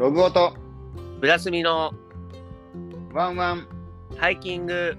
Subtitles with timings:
[0.00, 0.54] ログオと
[1.20, 1.92] ブラスミの
[3.12, 3.68] ワンワン。
[4.16, 4.96] ハイキング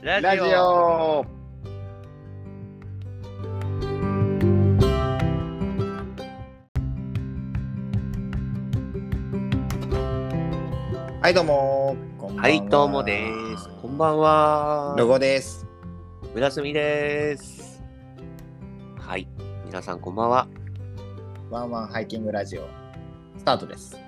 [0.00, 0.30] ラジオ。
[0.30, 1.26] ラジオ。
[11.20, 11.96] はいどうも。
[12.16, 12.42] こんばんは。
[12.42, 13.26] はいどうもで
[13.58, 13.68] す。
[13.82, 14.94] こんばんは。
[14.96, 15.66] ロゴです。
[16.32, 17.82] ブラスミです。
[19.00, 19.26] はい
[19.66, 20.46] 皆さんこんばんは。
[21.50, 22.68] ワンワンハイキングラジオ
[23.36, 23.90] スタートです。
[23.90, 24.07] ス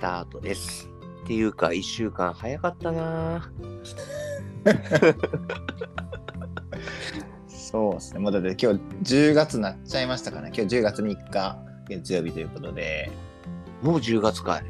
[0.00, 0.88] タートです。
[1.24, 3.52] っていうか1週間早かったな。
[7.46, 8.20] そうですね。
[8.20, 8.80] もうだって今日
[9.28, 10.50] 10月なっちゃいましたかね。
[10.54, 13.12] 今日10月3日月曜日ということで。
[13.82, 14.64] もう10月かい。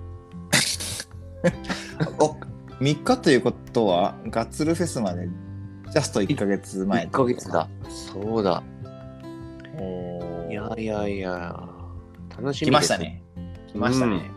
[2.18, 2.36] お
[2.82, 5.28] 3日ということはガッツルフェスまで
[5.90, 7.68] ジャスト1ヶ月前1ヶ月だ。
[7.88, 8.62] そうだ。
[9.78, 10.50] おー。
[10.50, 11.68] いやいやいや。
[12.36, 12.72] 楽しみ来です。
[12.72, 13.22] ましたね。
[13.68, 14.30] 来ましたね、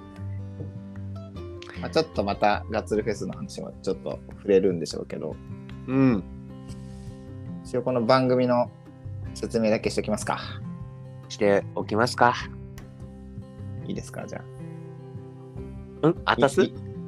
[1.84, 5.36] まあ、ちょっとまたガッツルフェスの話もちょっと触れるんでしょうけど。
[5.88, 6.23] うん。
[7.66, 8.72] 一応この番組の
[9.34, 10.40] 説明だけしておきますか。
[11.28, 12.36] しておきますか。
[13.86, 14.42] いいですかじゃ
[16.03, 16.12] うん？
[16.23, 16.62] ああたす？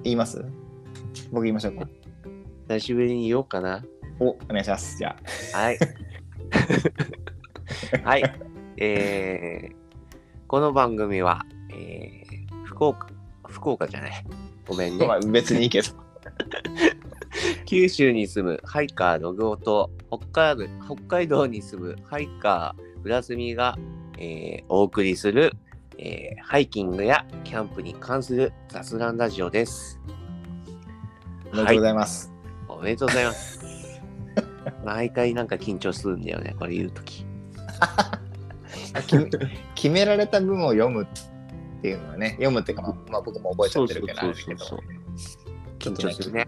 [0.03, 0.43] 言います？
[1.31, 1.87] 僕言いましょうか。
[2.67, 3.81] 久しぶりに言おうかな。
[4.19, 4.97] おお願いします。
[4.97, 5.15] じゃ
[5.53, 5.79] はい。
[8.03, 8.23] はい。
[8.75, 9.75] えー、
[10.47, 13.07] この番組は、えー、福岡、
[13.47, 14.11] 福岡じゃない。
[14.67, 15.13] ごめんねあ、 ま。
[15.15, 15.89] あ別にいいけど
[17.65, 23.77] 九州に住むハイカーログオと北海道北海道に住むハイカーブラスミが、
[24.17, 25.53] えーお送りする、
[25.97, 29.99] えーハイキングやキャンプに関する雑談ラジオです。
[31.51, 32.33] おめでとうございます、
[32.67, 33.59] おめでとうございます。
[34.83, 37.25] 毎回なんか緊張するんだよね、これ言うとき。
[39.07, 39.29] 決め
[39.75, 41.05] 決められた文を読む
[41.85, 44.99] っていうのはね読むっていうか、まあまあ、僕も覚えちゃってるけどあれだけどちょっとね
[45.79, 46.47] 緊張するね。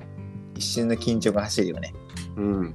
[0.55, 1.93] 一瞬の緊張が走るよね、
[2.35, 2.63] うん。
[2.63, 2.73] ま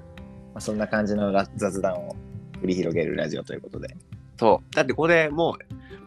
[0.55, 2.15] あ、そんな感じのラ雑談を
[2.63, 3.97] 繰り広げるラジオということで
[4.39, 4.75] そう。
[4.75, 5.57] だってこれも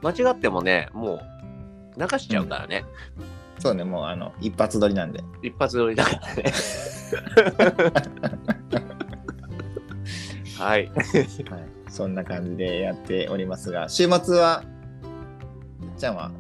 [0.02, 2.86] う、間違ってもね、もう流しちゃうからね。
[3.60, 6.44] そうねもうあの一発撮りなんで一発撮りだからね。
[10.58, 10.88] はい。
[10.88, 14.64] はい、そんな感じでやっておりますが、週末は、
[15.82, 16.32] いっちゃんは、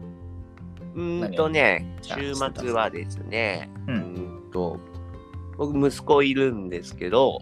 [0.96, 4.80] うーんとね、週末はですね、う、うんと、
[5.58, 7.40] 僕息子いるんですけど、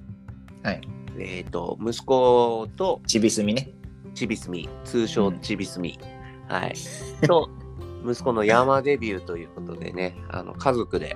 [0.64, 0.82] はい、
[1.20, 3.70] えっ、と、息子とちびすみね。
[4.16, 5.40] ちびすみ、通称うん。
[5.40, 6.00] ちびすみ、
[6.48, 6.74] はい。
[7.28, 7.50] と、
[8.06, 11.16] 息子の山デビューということでね、あの家族で、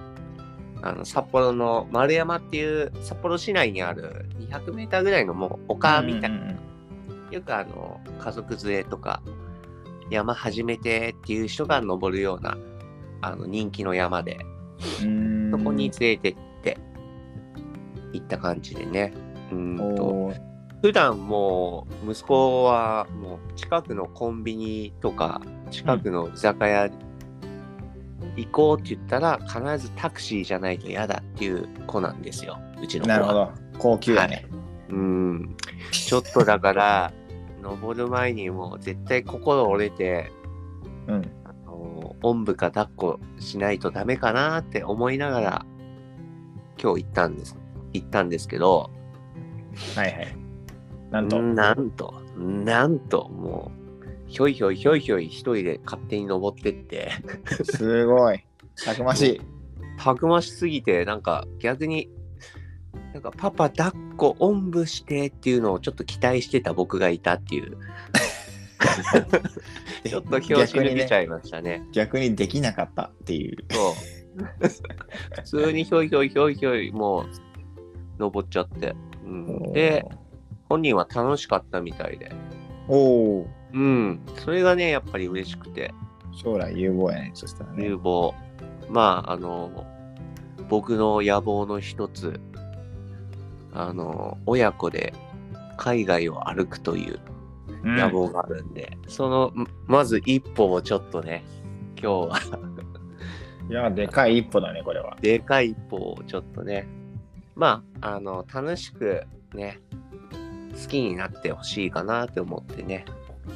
[0.84, 7.34] あの札幌の丸山っていう札幌市内にある200メーターぐらいのもう丘みたいな、うんうん。
[7.34, 9.22] よくあの家族連れとか
[10.10, 12.58] 山始めてっていう人が登るような
[13.22, 14.40] あの人気の山で、
[15.04, 16.78] うんそこに連れてって
[18.14, 19.14] 行った感じでね。
[19.52, 20.34] うーんと
[20.82, 25.42] 普段もう息子はもう近くのコンビニとか
[25.72, 26.90] 近くの居酒屋
[28.36, 33.18] 行こうって言ったら必ずタクシーじゃないと嫌だっていう子なんですようちの子は。
[33.18, 33.52] なるほど。
[33.80, 34.46] 高級やね。
[34.90, 35.56] うん
[35.92, 37.14] ちょっとだから
[37.70, 40.32] 登る前にもう絶対心折れて
[41.08, 41.32] うん。
[41.46, 45.66] あのおんぶか抱っこしないとダメかなって思いながら
[46.82, 47.56] 今日行ったんです
[47.94, 48.90] 行ったんですけど
[49.96, 50.38] はいはい。
[51.12, 57.12] なんと、なんと、なんと、もう、ひょいひょいひょいひょい一人で勝手に登ってって、
[57.64, 58.44] すごい。
[58.84, 59.42] たくましい。
[59.98, 62.10] たくましすぎて、なんか逆に、
[63.14, 67.78] なんかパパ抱っこおんぶしてっていうのをちょっと期待してた僕がいたっていう、
[70.06, 71.84] ちょっと拍子逆にね、抜けちゃいましたね。
[71.92, 73.58] 逆にできなかったっていう。
[73.72, 73.94] そう。
[75.36, 77.26] 普通にひょいひょいひょいひょいもう
[78.20, 78.96] 登っちゃって。
[79.26, 80.06] うん、で、
[80.70, 82.32] 本人は楽しかったみたいで。
[82.88, 83.48] おお。
[83.74, 85.94] うん、それがね、やっぱり嬉しくて。
[86.34, 87.32] 将来有望やね。
[87.34, 87.98] そしたらね有。
[87.98, 88.34] 望。
[88.90, 89.86] まあ、あの、
[90.70, 92.40] 僕の野望の一つ、
[93.80, 95.14] あの、親子で
[95.78, 97.20] 海外を歩くという
[97.84, 101.44] うん野望があるんで、その、んまず一歩をちょっとね、
[102.02, 102.40] 今日は
[103.70, 105.18] いや、でかい一歩だね、これは。
[105.22, 106.88] でかい一歩をちょっとね、
[107.56, 109.80] まあ、あの、楽しくね、
[110.82, 113.06] 好きになってほしいかなって思ってね、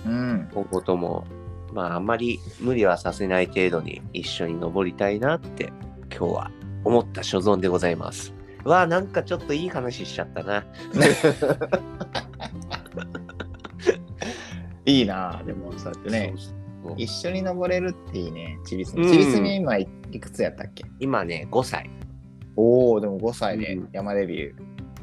[0.05, 0.49] うん。
[0.53, 1.25] 今後とも、
[1.73, 5.71] まあ、あんまり無理はさせない程度に一緒に登りたいなって、
[6.15, 6.51] 今日は
[6.83, 8.33] 思った所存でございます。
[8.65, 10.63] わあ、なんかちょっといい話しちゃったな。
[14.85, 16.33] いいなあでもそうやってね
[16.83, 19.05] お一緒に登れるっていいね、ちびすみ。
[19.05, 20.83] うんちびすみ今いいくつやったっけ？
[20.99, 21.89] 今ね、5歳。
[22.55, 24.61] おお、でも5歳でうん山デビュー。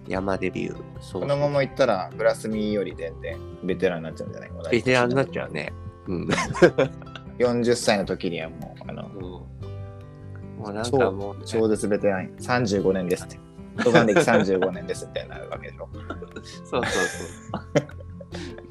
[0.08, 0.76] 山デビュー。
[1.00, 4.50] そうこのまま行ったら、ブラスミより全然ベテランになっちゃうんじゃない？
[4.50, 5.52] かなベテランになっちゃう。
[5.52, 5.72] ね。
[6.08, 6.28] うん。
[7.38, 9.46] 40歳の時にはもう、あの、も
[10.66, 13.38] うなんかもう、超絶ベテラン、35年ですって。
[13.78, 15.88] 登山歴35年ですみたいになるわけでしょ。
[15.92, 17.84] そうそうそ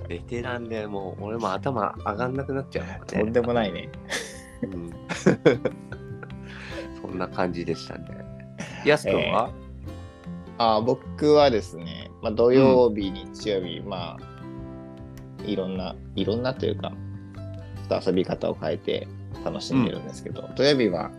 [0.06, 0.08] う。
[0.08, 3.02] ベテランでもう俺も頭上がんなくなっちゃうね。
[3.06, 3.90] とんでもないね。
[4.64, 4.94] うん
[7.02, 8.08] そんな感じでしたね。
[8.86, 9.52] やすくんは、
[10.58, 16.92] あ僕はですね、まあ、土曜日、日曜日、まあ、いろんな、いろんなというか、
[17.90, 19.08] ちょっと遊び方を変えて
[19.46, 21.12] 楽しんでるんですけど、土曜日は、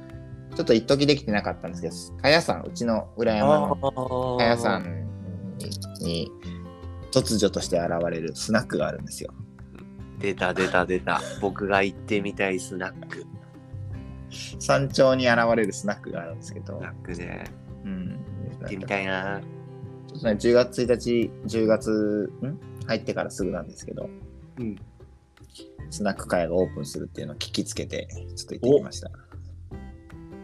[0.54, 5.08] ちょっと一時できてなかったんですけど、かやさん、うちの裏山のあかやさん
[6.00, 6.30] にに
[7.12, 9.32] 突如として現れるスナックがあるんですよ。
[10.18, 11.20] 出た出た出た。
[11.40, 13.24] 僕が行ってみたいスナック。
[14.58, 17.44] 山頂に現れるスナックがあるんですけどスナ、ックね。
[17.84, 18.08] うん。
[18.60, 19.40] 行ってみたいな。
[20.08, 22.58] ちょっとね、10月1日、10月、ん？
[22.86, 24.08] 入ってからすぐなんですけど、
[24.58, 24.76] うん。
[25.90, 29.10] スナック会がオープンするっていうのを聞きつけて、ちょっと行ってきました。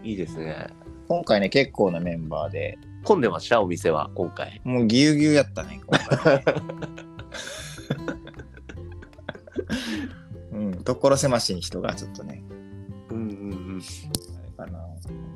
[0.04, 0.66] いいですね。
[1.08, 3.60] 今回ね、結構なメンバーで、混んでました？
[3.62, 4.60] お店は、今回。
[4.64, 6.44] もうぎゅうぎゅうやったね、今回、ね。
[10.52, 12.42] うん、所狭しに人がちょっとね、
[13.10, 13.20] うんう
[13.76, 13.82] ん
[14.58, 14.78] あれかな。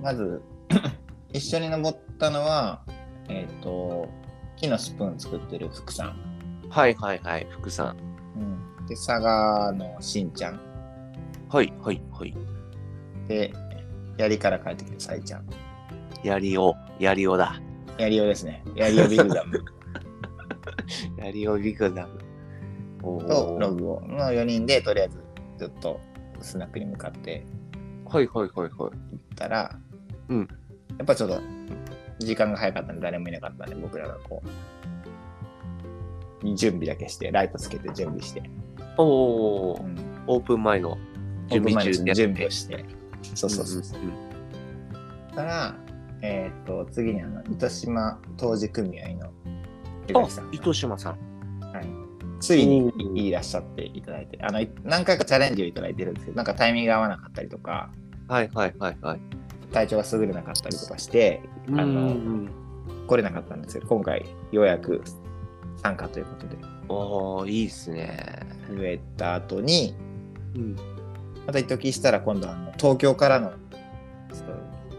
[0.02, 0.42] まず、
[1.32, 2.82] 一緒に登ったのは、
[3.28, 4.08] えっ、と、
[4.56, 6.16] 木のスプーン作ってる福さん。
[6.64, 6.70] うん。
[6.70, 7.46] はいはいはい。
[7.50, 7.96] 福さん。
[8.36, 10.60] うん、で、佐賀のしんちゃん。
[11.48, 12.34] はいはいはい。
[13.26, 13.52] で、
[14.18, 15.46] 槍から帰ってきてさいちゃん。
[16.22, 16.74] やりお。
[16.98, 17.60] やりおだ。
[17.98, 18.62] 槍をですね。
[18.74, 19.64] 槍をビグダム
[21.16, 22.18] やりおビッグダム。
[23.02, 25.22] おとローグをの4人でとりあえず
[25.56, 26.00] ずっと
[26.40, 27.46] スナックに向かって
[28.06, 28.70] はいはいはいはい。
[28.78, 28.90] 行っ
[29.36, 29.78] たら、
[30.28, 30.48] うん
[30.98, 31.40] やっぱちょっと
[32.18, 34.42] 時間が早かったんで誰もいなかったんで僕らがこ
[36.42, 38.42] う準備だけしてライトつけて準備して、
[38.96, 40.96] おーうん、オープン前の
[41.48, 42.84] 準備中準備をして
[43.34, 44.12] そうそうそうそう、んん
[45.34, 45.74] たら
[46.20, 49.32] えっ、と次にあの糸島当時組合の
[50.52, 51.18] 糸島さん。
[51.60, 51.86] はい、
[52.40, 57.90] ついにうんいらっしゃっていただいてあのい何回かチャレンジをいただいてるんですけどなんかタイミングが合わなかったりとか
[58.26, 59.20] はいはいはいはい。
[59.72, 62.50] 体調が優れなかったりとかしてあのうん
[63.06, 65.02] 来れなかったんですけど今回ようやく
[65.82, 66.56] 参加ということで
[66.88, 68.40] おーいいっすね。
[68.70, 69.94] 植えた後に
[70.54, 70.76] うん。
[71.48, 73.52] また一時したら今度あの東京からの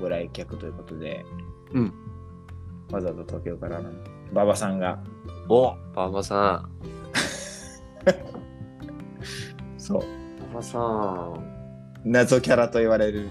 [0.02, 1.24] ご来客ということで、
[1.74, 1.94] うん。
[2.92, 3.92] わざわざ東京からの
[4.32, 4.98] 馬場さんが。
[5.48, 6.70] お馬場さん。
[9.78, 10.04] そう。
[10.50, 11.44] 馬場さん。
[12.04, 13.30] 謎キャラと言われる。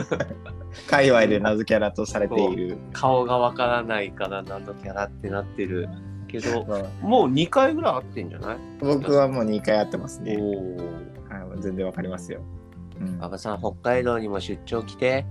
[0.86, 5.88] 界隈で謎キャラとされている、顔がわからないから謎キャラってなってる。
[6.26, 8.58] けど、まあもう2回ぐらい会ってんじゃない？
[8.80, 11.07] 僕はもう2回会ってますね、お
[11.60, 12.40] 全然わかりますよ、
[13.00, 15.26] うん馬場さん、北海道にも出張来て？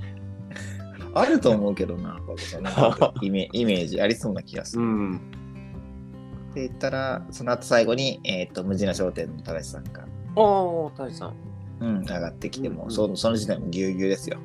[1.14, 5.16] あると思うけどな馬場さんなんかイメ イメージありそうな気がするん。
[5.16, 11.36] って言ったら、その後最後に、えっ、と、無地な商店の正さんが、おお、大地さん。
[11.80, 14.40] うん、上がってきても、うんうんそその時点もぎゅうぎゅうですよ。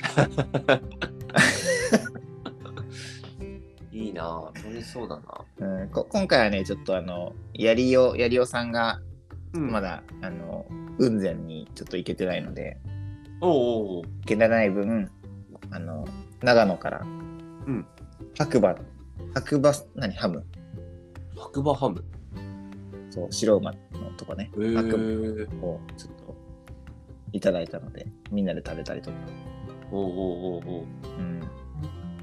[3.92, 4.66] いいなぁ。
[4.66, 5.44] 楽しそうだな。
[5.82, 9.00] うん、こ今回はね、ちょっとあの、やりお、やりおさんが、
[9.54, 10.66] うんまだ、あの、
[10.98, 12.78] 雲仙にちょっと行けてないので、
[13.40, 15.10] 行けてない分、
[15.70, 16.06] あの、
[16.42, 17.86] 長野から、ん
[18.38, 18.74] 白馬、
[19.34, 20.44] 白馬、何、ハム
[21.36, 22.04] 白馬ハム。
[23.10, 23.78] そう、白馬の
[24.16, 25.02] とこね、へ白え。
[25.52, 26.36] 馬をちょっと、
[27.32, 29.16] いただいたので、みんなで食べたりとか、
[29.90, 30.84] おうおうおうおう
[31.18, 31.40] うん、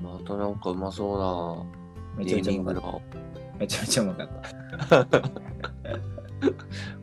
[0.01, 2.23] またなんかうまそうな。
[2.23, 2.87] めちゃめちゃうまかった。
[2.87, 3.01] の。
[3.59, 5.29] めちゃめちゃうまかった。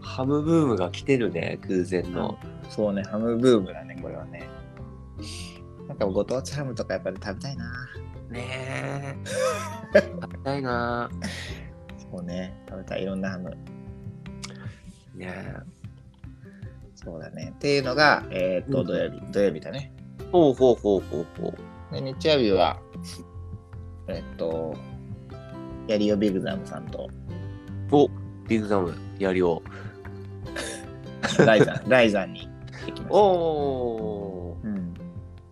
[0.01, 2.39] ハムブームが来てるね、空前の。
[2.69, 4.49] そうね、ハムブームだね、これはね。
[5.89, 7.73] なんかご当地ハムとかやっぱり食べたいな。
[8.31, 9.17] ねえ。
[9.95, 11.11] 食べたいな
[12.11, 13.03] そうね、食べたい。
[13.03, 13.51] いろんなハム。
[15.15, 15.55] ねえ。
[16.95, 17.53] そうだね。
[17.55, 19.93] っていうのが、えっ、と、うん土曜日、土曜日だね。
[20.33, 21.95] ほうほうほうほうほう。
[21.95, 22.81] で、日曜日は、
[24.09, 24.75] えっ、と、
[25.87, 27.09] ヤリオビグザムさんと、
[27.93, 28.09] お
[28.49, 29.63] ビッグザム、やりを。
[31.39, 32.49] ライザン、 ライザンに
[32.87, 33.15] 行きました。
[33.15, 34.67] おー。
[34.67, 34.95] うん。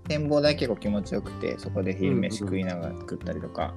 [0.09, 3.75] 展望台結構気持ちよくて、そこで昼飯食いながら食ったりとか、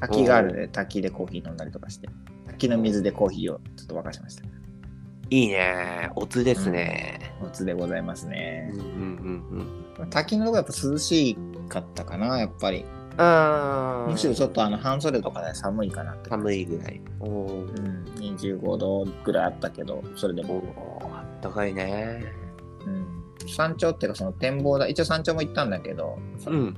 [0.00, 2.08] 滝があるので、滝でコーヒー飲んだりとかして、
[2.46, 4.44] 滝の水でコーヒーをちょっと沸かしました。
[5.30, 6.10] いいね。
[6.14, 7.34] おつですね。
[7.42, 8.76] おつでございますうんねう。
[8.76, 8.80] ん
[10.00, 11.36] うん滝のとこやっぱ涼し
[11.68, 12.84] かったかな、やっぱり。
[13.12, 13.20] うん。
[13.20, 14.10] ああ。
[14.10, 16.30] むしろちょっとあの半袖とかで寒いかなって。
[16.30, 17.00] 寒いぐらい。
[17.20, 18.04] おうーん、
[18.36, 21.00] 25度ぐらいあったけど、それでおも。
[21.02, 22.24] ーあったかいね。
[22.86, 26.76] うん、山頂っていうかその展望台、一応山頂も行ったんだけど、うん。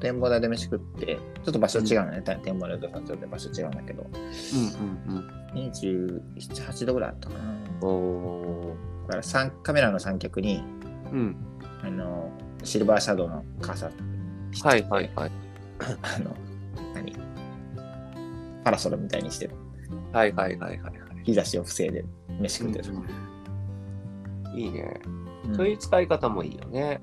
[0.00, 7.44] 展望台で飯食って、ちょっと場所違うのね、展望台と山頂で場所違うんだけど、うんうん27、8度ぐらいあったかな。
[7.82, 7.88] うん。
[7.88, 11.36] おだから三カメラの三脚に、ーうん。
[11.82, 12.30] あの、
[12.62, 15.30] シルバーシャドウの傘、はいはいはい。
[16.02, 16.34] あの、
[16.94, 17.12] 何？
[18.64, 19.50] パラソルみたいにして、
[20.12, 20.92] はいはいはいはいはい。
[21.24, 22.04] 日差しを防いで
[22.40, 22.84] 飯食ってる。
[24.56, 25.00] いいね。
[25.04, 25.08] う
[25.52, 27.00] んそういう使い方もいいよね。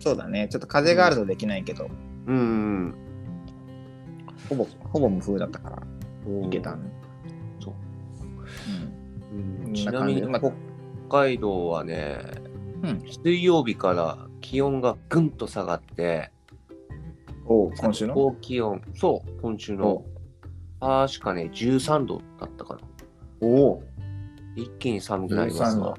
[0.00, 0.48] そうだね。
[0.50, 1.88] ちょっと風があるとできないけど、
[2.26, 2.94] うん。
[4.50, 5.82] ほぼ、ほぼ無風だったから、
[6.26, 6.76] うんいけた。
[6.76, 6.90] ね。
[7.60, 7.74] そう
[9.66, 9.72] うん。
[9.72, 10.52] ちなみにな感じでまあ
[11.08, 12.18] 北海道はね、
[12.82, 16.30] うん水曜日から気温がぐんと下がって、
[17.48, 18.14] おう今週の？
[18.14, 20.04] 高気温、そう、今週の、
[20.80, 22.80] 確かね、13度だったかな。
[23.40, 23.82] おお
[24.56, 25.96] 一気に寒くなりますわ。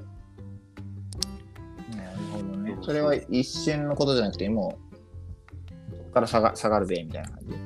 [1.96, 4.78] なるほどねそれは一瞬のことじゃなくて、も
[5.92, 7.54] う、ここから下が下がるべみたいな感じ？
[7.54, 7.56] い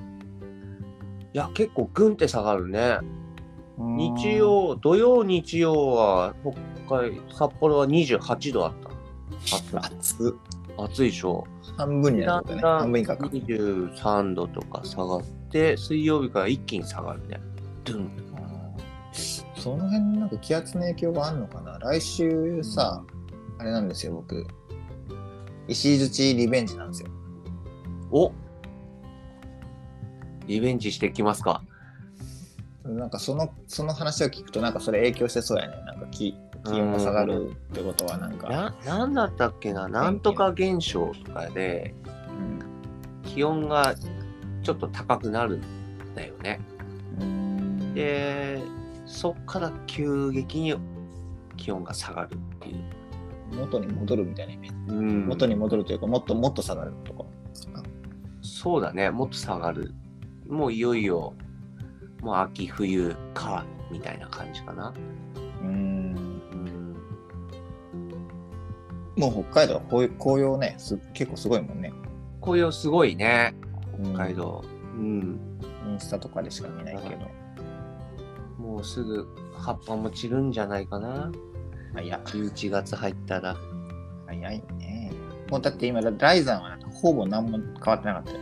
[1.32, 2.98] や、結構ぐんって下がるね。
[3.78, 6.34] 日曜、土曜、日曜は、
[6.86, 8.72] 北海、札幌は28度あっ
[9.72, 9.86] た。
[9.86, 10.36] 暑
[10.78, 11.46] 暑いでしょ。
[11.76, 12.62] 半分になることね。
[12.62, 13.26] 半分以下か。
[13.26, 17.40] 23度とか下がって、水曜日から一気に下がるね。
[17.84, 18.32] ドゥンと
[19.60, 23.04] その辺なんか気圧の影響があるのかな来週さ、
[23.58, 24.44] あれなんですよ、僕。
[25.68, 27.08] 石槌リベンジなんですよ。
[28.10, 28.32] お
[30.46, 31.62] リベンジしてきますか。
[32.84, 35.76] なんかそのその話を聞くと、なんかそれ影響してそうやね。
[35.86, 39.88] なんか気気温が下がるってことは、なんか、な、なんだったっけな？
[39.88, 41.94] なんとか現象とかで
[43.24, 43.94] 気温が
[44.62, 45.62] ちょっと高くなるん
[46.14, 46.60] だよね。
[47.20, 48.60] うん、で、
[49.06, 50.74] そっから急激に
[51.56, 52.76] 気温が下がるっていう。
[53.54, 54.94] 元に戻るみたいなイメージ。
[54.94, 57.24] うん元に戻るというか、もっともっと下がるとか。
[58.40, 59.92] そうだね、もっと下がる。
[60.48, 61.34] もういよいよ、
[62.20, 64.94] もう秋冬か、みたいな感じかな。
[65.62, 65.68] うん。
[65.68, 66.21] うん、
[69.16, 71.92] もう北海道は紅紅葉ねす、結構すごいもんね。
[72.40, 73.54] 紅葉すごいね、
[73.98, 74.64] うん北海道。
[74.96, 75.38] うん。
[75.88, 77.30] インスタとかでしか見ないけど。
[78.58, 81.30] もうすぐ葉っぱも散るんじゃないかな。
[81.94, 82.20] 早い。
[82.20, 83.56] 11月入ったら。
[84.26, 85.10] 早いね。
[85.50, 88.38] もうだって今、ライザンはほぼ何も変わってなかったよ。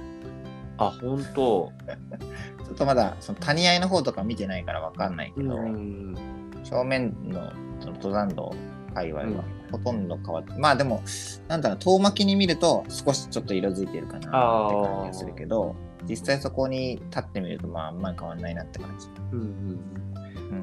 [0.79, 1.73] あ、ほんと。
[2.65, 6.15] ちょっとまだその谷合の方とか見てないからわかんないけうど、ん。
[6.63, 7.51] 正面の
[7.81, 8.55] その登山道
[8.95, 11.03] 界隈うんはほとんど変わって、まあでも、
[11.49, 15.77] なんだろう、遠巻きに見ると少しちょっと色づいてるかなって感じがするけど、
[16.09, 19.09] 実際そこに立ってみると、まああんまり変わんないなって感じ。
[19.33, 20.11] うんうんうん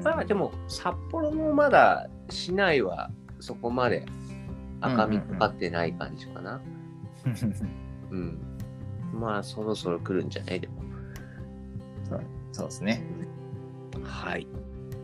[0.02, 3.10] まあでも、札幌もまだ市内は
[3.40, 4.04] そこまで
[4.80, 6.60] 赤みかかってない感じかな。
[8.10, 8.38] うん。
[9.12, 10.82] まあそろそろ来るんじゃないでも。
[12.08, 12.20] そう
[12.52, 13.02] そうですね。
[14.02, 14.46] はい。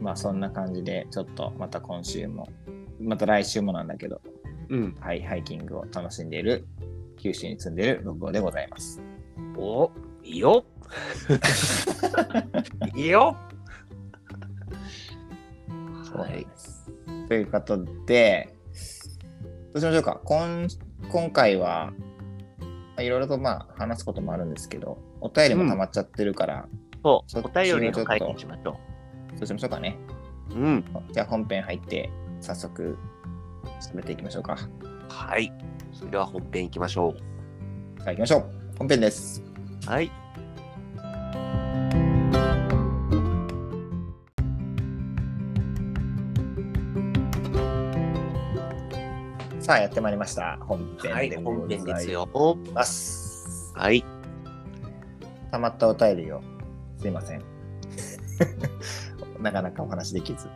[0.01, 2.49] まあそんな感じで、ちょっとまた今週も、
[3.05, 4.21] また来週もなんだけど、
[4.71, 4.97] うん。
[5.01, 6.67] はい、ハイキングを楽しんでいる、
[7.19, 9.01] 九州に住んでいる六号でございます。
[9.57, 9.91] お
[10.23, 10.65] いいよ
[12.97, 13.37] いいよ
[16.15, 16.47] はい。
[17.29, 18.55] ということで、
[19.73, 20.21] どうしましょうか。
[20.25, 20.67] 今
[21.11, 21.93] 今回は、
[22.61, 22.67] ま
[22.99, 26.69] あいろいろとまあ話すこともあるんですけど、お便りも溜まっちゃってるから、
[27.03, 28.79] そう、そっちお便りをちょっとの回にしましょ
[29.37, 29.99] そうしましょうかね。
[30.51, 30.55] う。
[30.55, 30.85] うん。
[31.13, 32.09] じゃあ本編入って、
[32.45, 32.99] 早速、
[33.81, 34.55] 喋っていきましょうか。
[34.55, 34.69] さ
[35.09, 35.51] はい。
[35.95, 37.15] それでは本編いきましょ
[38.05, 38.79] あ行きましょう。
[38.79, 39.43] 本編です。
[39.87, 39.91] う。
[39.91, 40.11] はい。
[49.59, 50.59] さあ、やってまいりました。
[50.61, 52.29] 本はい、編でございですよ。
[52.75, 53.73] ます。
[53.75, 54.05] はい。
[55.51, 56.43] 溜まったお便りを、
[56.99, 57.43] すいません。
[59.41, 60.51] なかなかお話できず、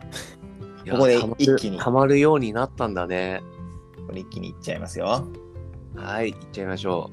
[0.91, 3.41] ここで一気にたまるようになったんだね。
[4.07, 5.27] これ一気にいっちゃいますよ。
[5.95, 7.09] はい、行っちゃいましょ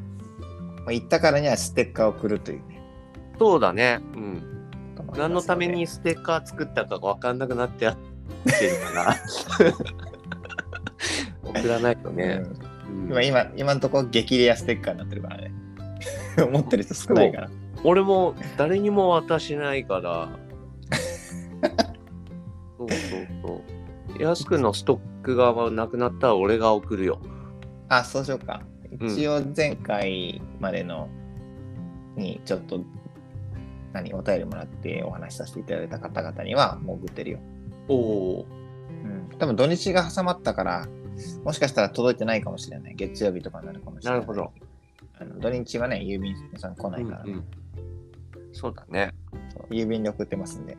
[0.84, 2.82] まあ行ったからにはステッカーを送るというね。
[3.34, 3.38] う。
[3.38, 4.00] そうだね。
[4.14, 4.42] うん。
[5.16, 7.96] 何のためでにステッカー作ったか分かんなくなってやっ
[8.44, 9.16] てるから。
[11.60, 12.42] 送らないとね。
[12.42, 15.52] うんうん今、今、今のところ激レアステッカーになってるからね。
[16.44, 17.50] 思ってる人少ないから。
[17.84, 20.28] 俺も誰にも渡しないから。
[22.78, 23.62] そうそうそ
[24.18, 24.22] う。
[24.22, 27.20] やすくんのストックがなくなったら俺が送るよ。
[27.88, 28.62] あ、そうしようか。
[29.00, 31.08] うん一応前回までの
[32.16, 32.82] にちょっと
[33.92, 37.38] 何お便りもらってお話しさせていただいた方々にはもう送ってるよ。
[37.88, 38.46] おお。
[39.04, 39.38] うん。
[39.38, 40.88] 多分土日が挟まったから、
[41.44, 42.94] もしかしたら届いてないかもしれない。
[42.94, 44.20] 月曜日とかになるかもしれない。
[44.20, 44.52] なるほど。
[45.18, 47.44] あの土日はね、郵便屋さん来ないから、ねうんうん
[48.56, 49.12] そうだね。
[49.52, 50.78] そう郵便で送ってますんで、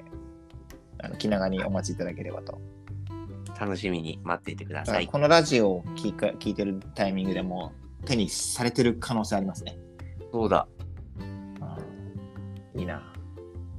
[1.00, 2.60] あの気長にお待ちいただければと。
[3.60, 5.08] 楽しみに待っていてください。
[5.08, 7.74] このラジオを聞か聞いてるタイミングでも
[8.04, 9.78] う手にされてる可能性ありますね。
[10.32, 10.68] そうだ。
[12.76, 13.02] いいな。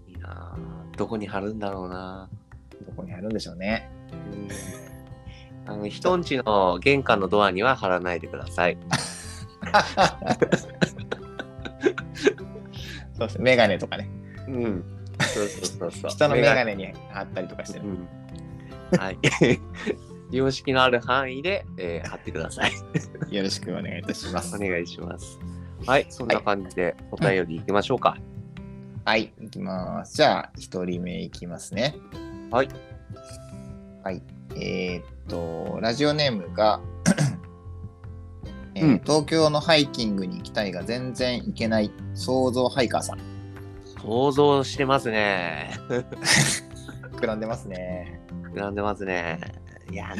[0.08, 2.28] いいなぁどこに貼るんだろうな
[2.84, 3.88] どこにあるんでしょうね。
[4.32, 4.48] うん
[5.68, 8.78] あの人んちの玄関のドアには貼らないでください。
[13.12, 13.44] そうですね。
[13.44, 14.08] メガネとかね。
[14.48, 14.97] うん。
[15.20, 16.10] そうそうそうそう。
[16.10, 17.84] 人のメガネに貼ったりとかしてる。
[17.86, 18.98] うん。
[18.98, 19.18] はい。
[20.30, 22.72] 様式のある範囲で、えー貼ってください。
[23.34, 24.56] よろしくお願いいたします。
[24.56, 25.38] お願いします。
[25.86, 28.16] はい、そんな感じでお便りいきましょうか。
[29.04, 30.16] はい、いきます。
[30.16, 31.94] じゃあ、一人目いきますね。
[32.50, 32.68] はい。
[34.04, 34.22] はい。
[34.56, 36.80] えーっと、ラジオネームが、
[38.74, 43.18] えーうん東京のハイキングに行きたいが全然行けない創造ハイカーさん。
[44.00, 45.70] 想像してますね。
[47.12, 48.20] 膨らんでますね。
[48.54, 49.40] 膨らんでますね。
[49.90, 50.14] いや、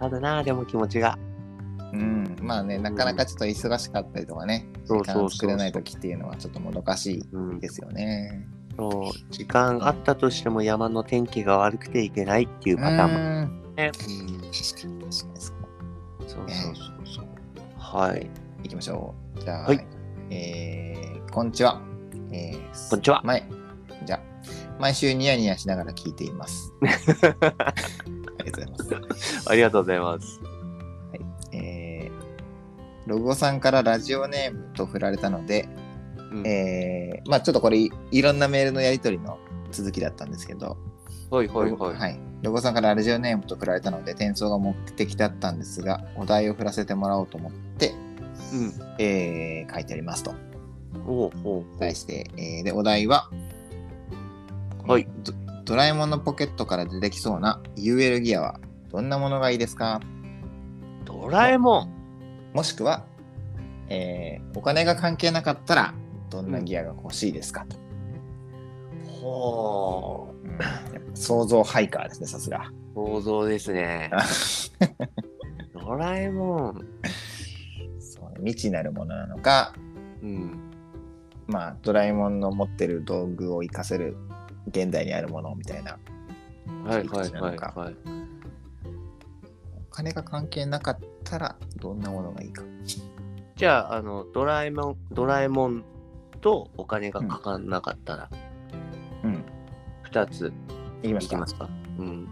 [0.00, 1.18] あるな、でも気持ちが。
[1.92, 2.36] うん。
[2.40, 8.46] まあね、なかなかちょっと忙しかったりとかね、うそうそう作れない時っていうのはちょっともどかしうんいですよね。
[8.76, 13.90] そう時間あったとしても山の天気が悪くて行けないっていうパターンもうんね。
[13.92, 15.56] 確かに確かにそう。
[16.26, 17.26] そうそうそうそう。
[17.76, 18.30] はい。
[18.62, 19.40] 行きましょう。
[19.40, 19.86] じゃあ、はい
[20.30, 21.91] えー、こんにちは。
[22.32, 23.46] えー、こんにちは前、
[24.06, 24.20] じゃあ、
[24.80, 26.72] 毎週ニヤニヤしながら聞いています。
[26.80, 29.50] ありがとうございます。
[29.50, 30.40] ありがとうございます。
[31.52, 35.68] えー、ロゴさんからラジオネームと振られたので、
[36.32, 39.38] うんえー、まあちょっとこれいいろんなメールのやり取りの
[39.70, 40.78] 続きだったんですけど、
[41.30, 41.96] はいはいロゴはい。
[41.96, 42.18] はい。
[42.40, 47.92] ロゴさんからラジオネームと振られたので、転送が目的だったんですが、お題を振らせてもらおうと思って、
[48.54, 48.72] うん。
[48.98, 50.34] えー、書いてありますと。
[51.78, 53.30] 題して、えーで、お題は、
[54.86, 55.32] はいド。
[55.64, 58.60] ドラえもんのポケットから出てきそうな UL ギアは
[58.90, 60.00] どんなものがいいですか？
[61.04, 61.92] ドラえもん。
[62.52, 63.04] もしくは、
[63.88, 65.94] えーお金が関係なかったら
[66.30, 67.64] どんなギアが欲しいですか？
[67.66, 67.76] と。
[69.20, 70.58] ほうん
[71.14, 72.70] 想像ハイカーですね、さすが。
[72.94, 72.98] う。
[72.98, 74.10] 想像ですね。
[75.80, 76.86] ドラえもん。
[78.00, 79.74] そう未知なるものなのか、
[80.22, 80.58] うん。
[81.46, 84.16] まあ、ドラえもんの持ってる道具を活かせる
[84.68, 85.98] 現代にあるものみたいな。
[86.84, 87.96] はいはいはいはい。
[89.90, 92.62] お金が関係なかったらどんなものがいいか。
[93.56, 95.84] じゃあ、あの、ドラえもん、ドラえもん
[96.40, 98.30] とお金がかかんなかったら、
[99.24, 99.44] うん。
[100.02, 100.52] 二つ
[101.02, 101.68] いきますかいきますか？
[101.98, 102.06] うん。
[102.06, 102.28] うん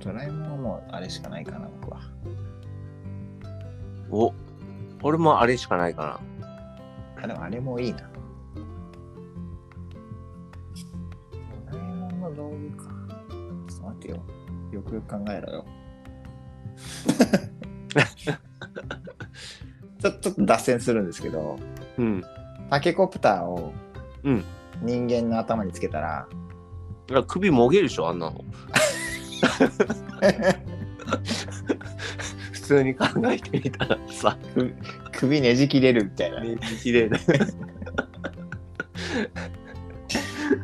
[0.00, 2.00] ドラえもんはもうあれしかないかな、僕は。
[4.10, 4.32] お、
[5.02, 6.20] 俺もあれしかないか
[7.22, 7.98] あ、でもあれもいいな。
[11.70, 12.84] ドラえもんの道具か。
[13.68, 14.22] ちょっと待ってよ。
[14.72, 15.64] よくよく考えろよ。
[20.00, 21.58] ちょっと脱線するんですけど、
[21.98, 22.04] な。
[22.04, 22.22] うん。
[22.70, 23.72] タケコプターを
[24.24, 24.44] うん
[24.82, 26.28] 人間の頭につけたら、
[27.10, 28.44] いや首もげるでしょ、あんなの。
[32.68, 34.74] 普通に考えてみたらさ、首
[35.12, 37.18] 首ねじ切れるみたいな、ね、綺麗だ。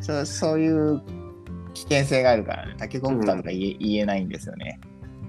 [0.02, 1.02] そうそういう
[1.72, 4.78] 危険性があるからね、タケコプターとか言え,、言えないんですよね。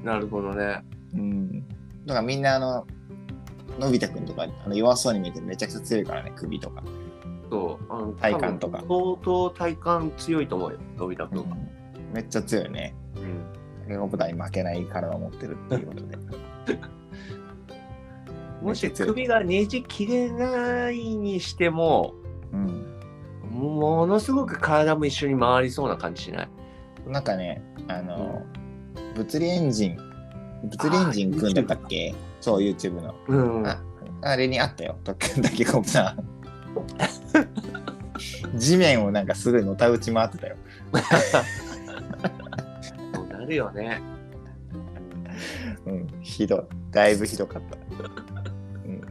[0.03, 0.83] なるほどね。
[1.13, 1.61] うん。
[2.05, 2.85] だからみんなあの、
[3.79, 6.83] のび太くんとかあの弱そうに見えてめちゃくちゃ強いからね、首とか。
[7.49, 7.85] そう。
[7.93, 11.55] あの体幹とか相当体幹強いと思うよ、のび太くんは。
[12.13, 12.93] めっちゃ強いよね。
[13.15, 13.45] うん。
[13.83, 16.17] タケコプターに負けない体を持ってるっていうことで。
[18.61, 22.13] もし首がねじ切れないにしても、
[22.51, 22.85] うん。
[23.51, 26.49] ものすごく体も一緒に回りそうな感じしない？
[27.07, 28.41] なんかね、あの、
[29.15, 29.97] 物理エンジン、
[30.63, 32.13] 物理エンジン組んだったっけ？
[32.41, 33.15] そう、YouTube の。
[33.27, 33.67] うん。
[33.67, 33.81] あ
[34.23, 37.47] あれにあったよ、タケタケコプター。
[38.57, 40.55] 地面をなんかすごいのたうち回ってたよ。
[43.13, 44.01] そうなるよね。
[45.85, 46.61] うん、ひどい。
[46.91, 47.77] だいぶひどかった。
[47.77, 49.01] うん。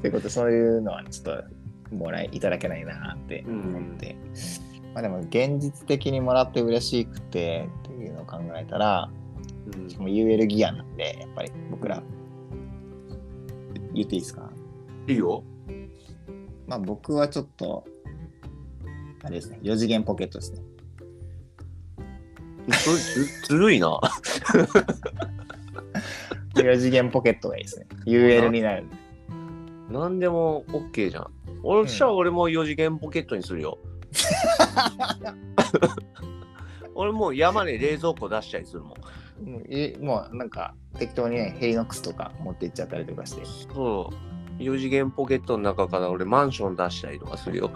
[0.00, 1.36] ということで、そういうのはちょっ
[1.90, 4.16] ともらいいただけないなって思って。
[4.94, 9.10] まあでも現実的にもらって嬉しくてっていうのを考えたら、
[9.74, 12.02] うんしかも UL ギアなんで、やっぱり僕ら。
[13.94, 14.50] 言っていいですか？
[15.08, 15.42] いいよ。
[16.66, 17.84] まあ僕はちょっと、
[19.22, 20.60] あれですね、4次元ポケットですね。
[22.72, 24.00] それずずるいな。
[26.54, 27.86] 4次元ポケットがいいですね。
[28.06, 28.86] UL になる。
[29.90, 31.26] なんでも OK じゃん。
[31.62, 33.78] 俺、んじゃあ俺も4次元ポケットにするよ。
[36.94, 39.48] 俺もう山で冷蔵庫出したりするもん。
[39.48, 44.62] もうえもうなんか適当にね、ヘリノックスとか持って行っちゃったりとかして、そう。
[44.62, 47.70] 4次元ポケットの中から俺マンション出したりとかするよ。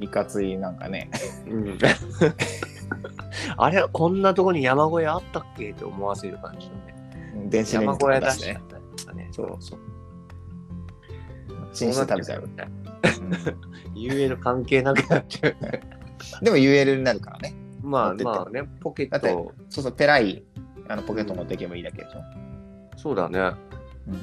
[0.00, 1.10] いかついなんかね、
[1.48, 1.78] うん、
[3.58, 7.48] あれこんなとこに山小屋あったっけって思わせる感じのね。
[7.50, 9.28] 電子レン山ジと小屋出しか出しててねね。。
[9.32, 9.78] そうそう。
[11.72, 12.42] チンして食べちゃう。
[12.42, 12.48] ね。
[13.20, 15.56] うん UL 関係なくなっちゃう。
[16.42, 17.54] でも UL になるからね。
[17.82, 20.42] まあまあね、ポケッだっそうそう、ペライ
[20.88, 22.20] あのポケット持っていけばいいだけでしょ。
[22.96, 23.38] そうだね。
[24.08, 24.18] うん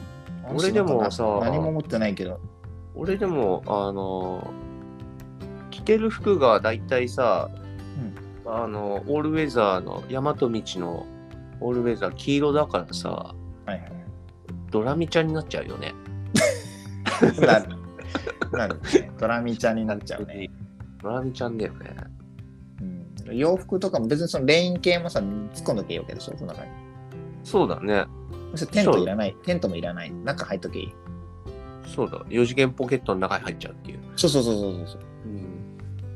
[0.54, 2.40] 俺でもさな何も持ってないけど、
[2.94, 4.48] 俺でも、あの、
[5.72, 7.50] 着てる服がだいたいさ、
[8.46, 11.06] あの、オールウェザーの、大和道の
[11.60, 13.92] オールウェザー黄色だからさ、はいはい
[14.72, 15.94] ドラミちゃんになっちゃうよね。
[17.40, 17.70] なる。
[18.52, 19.12] なるね。
[19.18, 20.50] ドラミちゃんになっちゃうね。
[21.02, 21.96] ドラミちゃんだよね。
[23.28, 25.28] うん、洋服とかも別にそのレイン系もさ、突っ
[25.64, 26.72] 込んどけばいいわけでしょ、その中に。
[27.44, 28.06] そうだね。
[28.72, 29.36] テントいらない。
[29.46, 30.12] テントもいらない。
[30.12, 30.94] 中入っとけいい。
[31.86, 32.20] そうだ。
[32.28, 34.00] 4次元ポケットの中に入っちゃうっていう。
[34.18, 35.02] そうそうそうそうそう。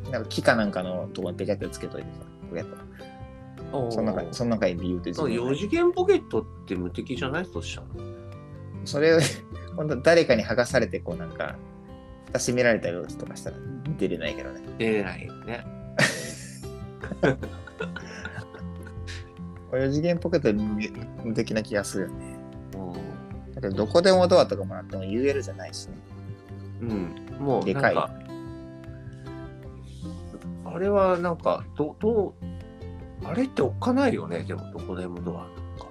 [0.10, 0.14] うん。
[0.14, 3.92] なんか木かなんかのとこにペチャってつけといてさ、ポケット。
[3.92, 7.46] その中に、その中に理由って自分で4次元ポケットって無敵じゃない？
[7.46, 7.88] としたら。
[8.86, 9.20] それを、
[9.76, 11.56] 本当誰かに剥がされて、こうなんか、
[12.28, 13.58] 蓋閉められたりとかしたら
[13.98, 14.62] 出れないけどね。
[14.78, 15.66] 出れないよね。
[19.72, 20.80] 4次元ポケット無
[21.30, 22.38] 無敵な気がするよね。
[22.74, 25.98] うだけど、どこでもドアとかもらっても UL じゃないしね。
[26.86, 26.90] ん。
[27.40, 27.46] うん。
[27.46, 28.12] もうでかいなんか、
[30.74, 35.88] あれはなんか、どどう、あれっておっかないよね、でもどこでもドアなんか。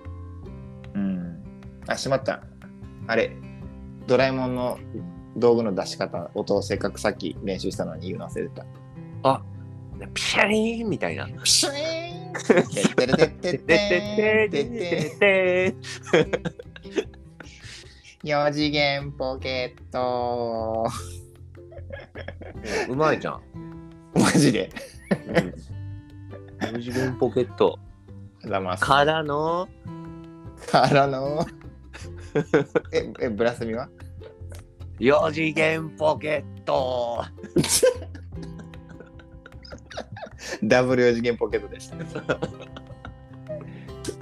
[0.95, 1.45] うん。
[1.87, 2.43] あ、しまった。
[3.07, 3.37] あれ、
[4.07, 4.79] ドラえもんの
[5.37, 8.67] 道具の出し方、音をせっかくさっき練習したのに言うの忘れてた。
[9.23, 9.43] あ
[10.14, 11.27] ピシャリーンみたいな。
[11.27, 12.33] プシューン
[12.69, 15.75] てってれてってっててて
[18.25, 20.87] 4次元ポケット。
[22.88, 23.41] うまいじゃん。
[24.20, 24.70] マジで。
[26.61, 27.78] 4次元ポケット
[28.44, 28.85] ざます。
[28.85, 29.68] からの
[30.70, 31.46] からの？
[32.92, 33.88] え、え、ブラスミは
[34.98, 37.24] ？4次元ポケット
[40.64, 41.96] ダブル4次元ポケットでした。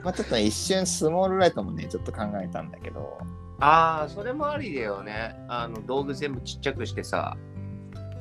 [0.04, 3.18] まあちょっとね、一瞬スモールライトもね、ちょっと考えたんだけど、
[3.58, 5.34] ああ、それもありだよね。
[5.48, 7.36] あの道具全部ちっちゃくしてさ、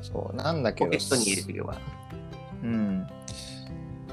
[0.02, 1.78] そう、なんだけど、ポケットに入れてけば。
[2.62, 3.06] うん。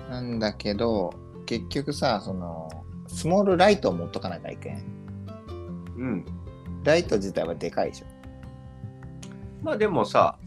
[0.10, 1.14] なんだけど、
[1.46, 2.70] 結局さ、その、
[3.08, 4.84] スモールライトを持っとかなきゃいけん。
[5.98, 6.26] うん。
[6.84, 8.06] ライト自体はでかいでしょ。
[9.62, 10.38] まあでもさ、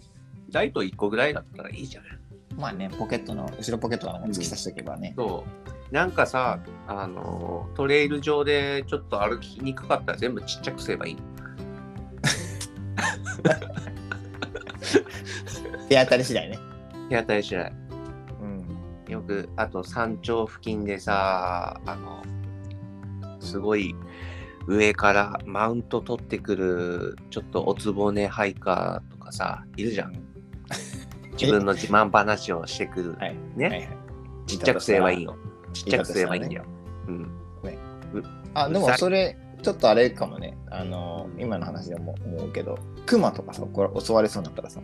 [0.53, 2.11] ライト1個ぐらいだったらいいじゃない。
[2.57, 5.15] まあね、ポケットの、後ろポケットの突き刺しておけばね。
[5.17, 5.45] そ
[5.91, 5.95] う。
[5.95, 11.17] なんかさ、あの、トレイル上でちょっと歩きにくかったら全部ちっちゃくすればいい。
[15.89, 16.59] 手当たり次第ね。
[17.11, 17.73] 手当たりしない。
[18.41, 19.13] うん。
[19.13, 22.23] よく、あと山頂付近でさ、あの、
[23.41, 23.95] すごい
[24.67, 30.15] 上からマウント取ってくる、ちょっとおつぼねハイカーとかさ、いるじゃん。
[31.39, 33.13] 自分の自慢話をしてくる。
[33.21, 33.37] はい。
[33.57, 33.89] ね、はいはい。
[34.47, 35.37] ちっちゃくすればいいよ。
[35.73, 36.65] ちっちゃくすればいいんだよ。
[37.09, 37.37] うん。
[38.57, 40.57] あ、でもそれ、ちょっとあれかもね。
[40.71, 44.81] あの、今の話でも思うけど、クマとかさ、これ襲われそうになったらさ、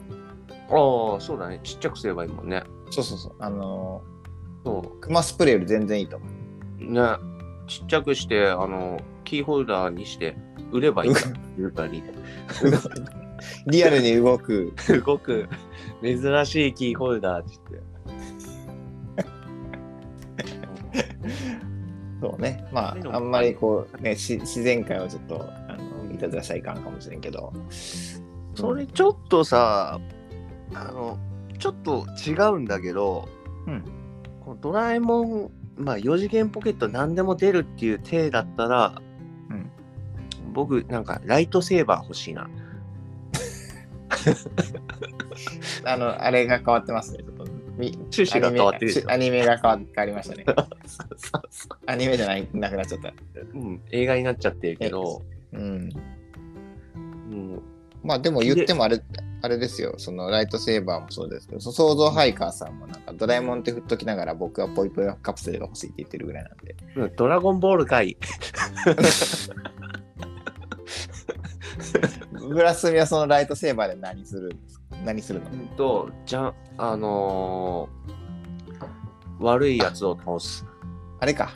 [0.71, 1.61] ああ、そうだね。
[1.63, 2.65] ちっちゃくすればいいもんね。
[2.91, 3.35] そうそうそう。
[3.39, 4.03] あの、
[4.65, 6.31] そクマスプレーより全然いいと思う。
[6.85, 6.93] う。
[6.93, 7.01] ね。
[7.67, 10.37] ちっちゃくして、あの、キーホルダーにして
[10.73, 11.15] 売ればいいん
[13.67, 14.73] リアルに動く。
[14.79, 15.49] すごく
[16.03, 17.93] 珍しいキーホルダーって言って。
[22.21, 22.65] そうね。
[22.73, 27.53] まあ、あんまりこう、ね、し自然界をちょっと、あの、いたずらしいかんかもしれんけど。
[28.55, 30.01] それちょっとさ、
[30.75, 31.19] あの、
[31.59, 33.29] ちょっと違うんだけど、
[33.67, 33.85] うん
[34.45, 39.01] このドラえもん、まあ4次元ポケット何でも出るっていう体だったら、
[39.51, 39.71] うん
[40.53, 42.51] 僕なんかライトセーバー欲しいな。
[45.85, 47.25] あの、あれが変わってますね。
[47.25, 47.45] ちょっと
[47.77, 50.45] み趣旨が変わってるアニメが変わ変わりましたね。
[51.87, 53.09] アニメじゃないなくなっちゃった。
[53.09, 53.15] う
[53.55, 55.91] うん、映画になっちゃってるけど、うん。
[57.31, 57.63] うん、
[58.03, 59.03] まあでも言ってもあれ、
[59.43, 59.95] あれですよ。
[59.99, 66.75] そのライトセーバーもそうですけど、そ創造ハイカーさんもなんかドラえもんって振っときながら僕はポイポイカプセルが欲しいって言ってるぐらいなんで。
[67.17, 68.17] ドラゴンボールかい。
[72.49, 74.85] グラスミはそのライトセーバーで何するんですか？
[75.05, 75.51] 何するの？
[75.51, 78.23] うんと、じゃあのー
[79.41, 80.65] 悪いやつを倒す。
[81.19, 81.51] あれか。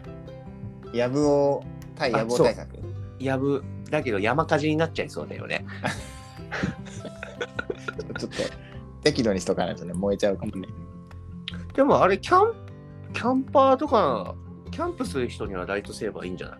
[0.92, 1.62] ヤブオ
[1.94, 2.68] 対ヤブオ対策。
[3.20, 5.64] やぶ、だけど山火事になっちゃいそうだよね。
[8.18, 8.37] ちょっと
[9.02, 10.68] 適度にしとかないとね、燃えちゃうかもね。
[11.74, 12.54] でもあれ、キャン、
[13.12, 14.35] キャンパーとか、
[14.70, 16.59] キャンプする人にはライトセーバーいいんじゃない？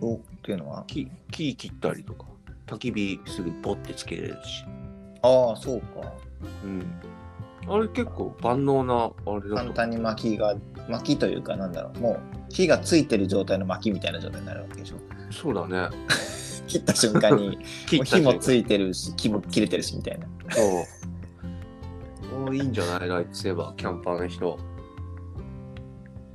[0.00, 0.84] おっていうのは？
[0.86, 2.26] 木木切ったりとか、
[2.66, 4.64] 焚き火すぐボッてつけれるし。
[5.22, 6.12] ああ、そうか。
[6.64, 6.84] うん。
[7.68, 9.54] あれ結構万能な、あれだと。
[9.56, 10.54] 簡単に薪が、
[10.88, 14.96] 薪というかなんだろう、もう火がついてる状態の薪みたいな状態になるわけでしょ。
[15.32, 15.88] そうだね。
[16.66, 20.26] 切った瞬間に、 切もう火もついてるし、木も切れてるしみたいな。
[20.50, 22.46] そう。
[22.48, 23.08] おいいんじゃない？
[23.08, 24.58] ライトセーバー、キャンパーの人。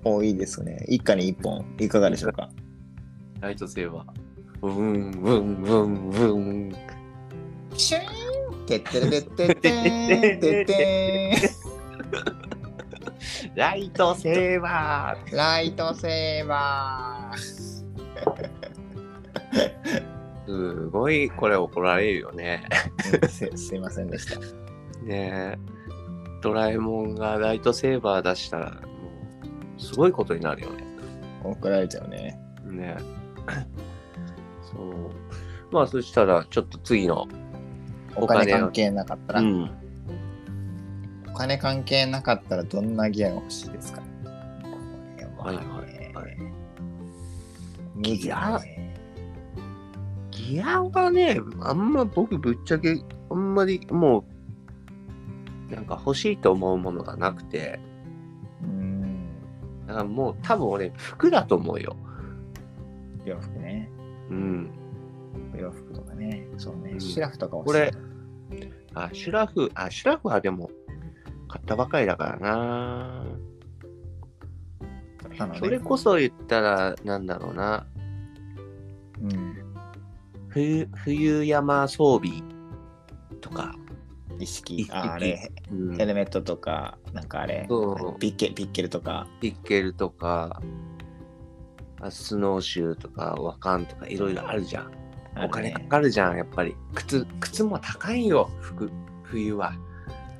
[0.03, 0.83] おいいですね。
[0.87, 2.49] 一家に一本、いかがでしょうか？
[3.39, 4.05] ライトセーバー。
[4.61, 6.75] ブンブンブンブン。
[7.75, 11.37] シューンてってれてってってーんてって
[13.55, 18.51] ライトセーバーんライトセーバー。
[20.47, 22.63] ーすごいこれ怒られるよね。
[23.21, 24.39] うんすすいませんでした。
[25.03, 25.57] ねえ。
[26.41, 28.77] ドラえもんがライトセーバー出したら、も
[29.77, 30.83] うすごいことになるよね。
[31.43, 32.39] 怒られちゃうね。
[32.65, 32.95] ね
[34.63, 35.11] そう。
[35.71, 37.27] まあそしたら、ちょっと次の。
[38.15, 39.71] お金関係なかったら、うん。
[41.29, 44.01] お金関係なかったらどんなギアが欲しいですか？
[45.37, 46.37] これはねはいはいはい
[47.95, 48.90] むずいね
[50.51, 54.25] ギアはね、あんま僕ぶっちゃけ、あんまりも
[55.69, 57.79] う、なんか欲しいと思うものがなくて、
[58.61, 59.29] うん。
[59.87, 61.95] だからもう多分俺、服だと思うよ。
[63.23, 63.89] 洋服ね。
[64.29, 64.69] うん。
[65.57, 66.45] 洋服とかね。
[66.57, 66.91] そうね。
[66.91, 67.93] うんシュラフとか欲しいこれ
[68.93, 70.69] あ、シュラフ、あ、シュラフはでも、
[71.47, 73.25] 買ったばかりだからな。
[75.57, 77.85] それこそ言ったら、なんだろうな。
[80.55, 80.63] うん。
[80.63, 82.41] 冬、冬山装備
[83.41, 83.75] とか。
[84.39, 87.67] 意識ああれ、うんヘルメットとか、なんかあれ、
[88.19, 89.27] ピッケピッケルとか。
[89.39, 90.61] ピッケルとか、
[92.01, 94.91] あスノーシューとか、ワカンとか、いろいろあるじゃん。
[95.45, 96.75] お金かかるじゃん、やっぱり。
[96.95, 98.89] 靴、靴も高いよ、服、
[99.23, 99.73] 冬は。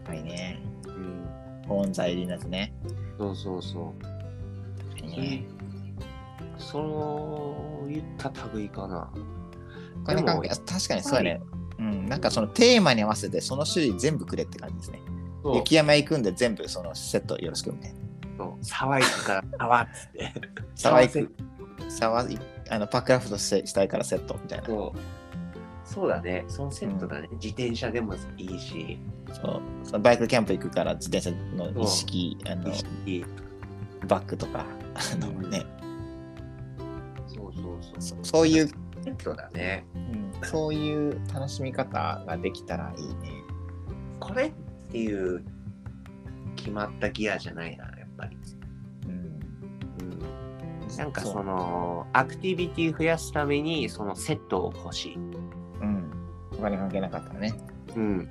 [0.07, 0.59] はいね。
[0.87, 1.63] うん。
[1.67, 2.73] 保温材入りのやつね。
[3.17, 3.83] そうそうそう。
[4.93, 5.45] はいね。
[6.57, 9.11] そういった類かな。
[10.01, 11.41] お金関係、で確かにそうやね。
[11.79, 12.05] うん。
[12.07, 15.01] なんかそのテーマに合わせてその種類全部くれって感じですね。
[15.55, 17.99] 雪山行くんで全部そのセットよろしくみたいな。
[18.37, 20.33] そう沢行くから沢っつって。
[20.75, 21.35] 沢行く。
[21.89, 24.65] 沢いあのパックラフトしたいからセットみたいな。
[24.65, 24.99] そう。
[25.83, 26.45] そうだね。
[26.47, 27.27] そのセットだね。
[27.33, 28.99] 自転車でもいいし。
[29.33, 32.71] そうそのバイクキャンプ行くから自転車の一式、あの
[34.07, 35.65] バッグとか、あのね、
[37.27, 38.17] そうそうそう。
[38.19, 38.69] そそういう、
[39.03, 39.85] セットだね。
[39.95, 43.43] うんそういう楽しみ方ができたらいいね。
[44.19, 44.51] これっ
[44.91, 45.43] ていう
[46.55, 48.37] 決まったギアじゃないな、やっぱり。
[49.07, 49.39] うん。
[50.83, 55.15] うん、なんかその、アクティビティ増やすために、そのセットを欲しい。
[55.15, 56.11] うん。
[56.53, 57.53] お金関係なかったらね。
[57.95, 58.29] うん。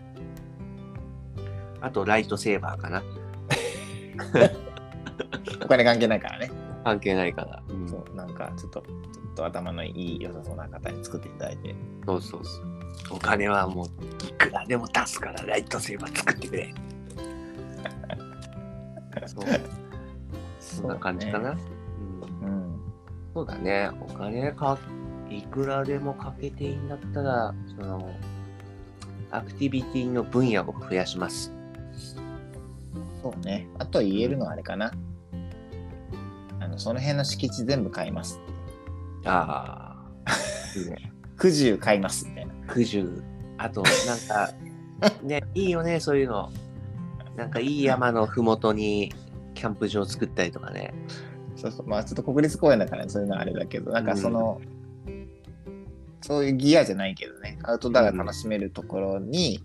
[1.81, 3.03] あと、ライトセーバーかな。
[5.65, 6.51] お金関係ないからね。
[6.85, 7.63] 関係ないから。
[7.69, 8.83] うんそう、なんかちょっと、
[9.41, 11.75] と頭のいい良さそうな方に作っていただいて。
[12.07, 12.65] そうそうそう。
[13.13, 13.87] お金はもう
[14.27, 16.75] いくらでも出すからライトセーバー作ってくれ。
[19.27, 19.45] そう
[20.61, 21.51] そんな感じかな。
[21.51, 22.81] うんうん。
[23.35, 23.91] そうだね。
[24.01, 24.79] お金か、
[25.31, 28.11] いくらでもかけていいんだったら、その、
[29.31, 31.53] アクティビティの分野を増やします。
[33.23, 33.69] そうね。
[33.79, 34.93] あと言えるのはあれかな。
[36.61, 38.41] あの、その辺の敷地全部買います。
[39.25, 40.79] ああ。
[40.79, 41.13] いいね。
[41.39, 42.53] 九十買いますみたいな。
[42.73, 43.23] 九十。
[43.59, 44.53] あと、なんか、
[45.23, 46.51] ね、いいよね、そういうの。
[47.37, 49.13] なんかいい山のふもとに
[49.55, 50.93] キャンプ場作ったりとかね。
[51.57, 51.87] そうそう。
[51.87, 54.61] まあちょっと国立公園だから、そういうのはあれだけど、なんかその、
[56.23, 59.63] そういうギアじゃないけどね、アウトドアが楽しめるところに、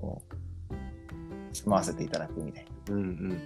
[0.00, 3.42] こう、回せていただくみたいうんうん。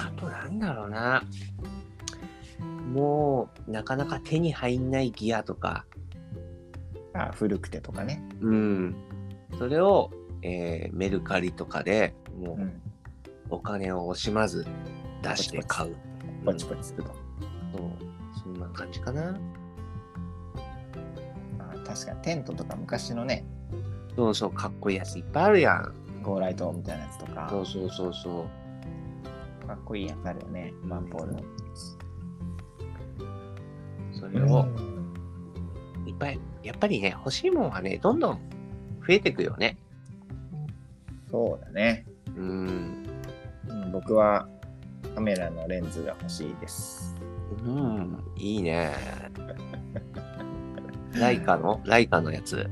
[0.00, 1.22] あとなんだろうな。
[2.82, 5.86] もう、なかなか手に入んないギアとか、
[7.12, 7.28] な。
[7.28, 8.22] あ古くてとかね。
[8.40, 8.96] うん。
[9.58, 10.10] それを、
[10.42, 12.56] えーメルカリとかでもう。
[12.56, 12.82] うん
[13.52, 14.66] お金を惜しまず
[15.22, 15.94] 出して買う。
[16.42, 17.10] ポチポチすると。
[17.10, 17.90] そう
[18.42, 19.38] そんな感じかな。
[21.58, 23.44] あ確かにテントとか昔のね、
[24.16, 25.94] そうそう、かっこいいやついっぱいあるやん。
[26.22, 28.46] ゴーライトみたいなやつとか、そうそうそうそ
[29.64, 29.66] う。
[29.66, 31.40] かっこいいやつあるよね、マンポールの。
[34.22, 34.66] それを
[36.06, 38.34] いっぱい、やっぱりね、欲しいもんはね、どんどん
[39.00, 39.76] 増えていくよね。
[41.28, 42.06] そうだね。
[42.36, 43.04] うん。
[43.68, 44.48] うん僕は
[45.14, 47.14] カメラのレンズが欲しいです。
[47.64, 48.92] うん、いいね。
[51.14, 51.80] ライカの？
[51.84, 52.70] ライカのやつ。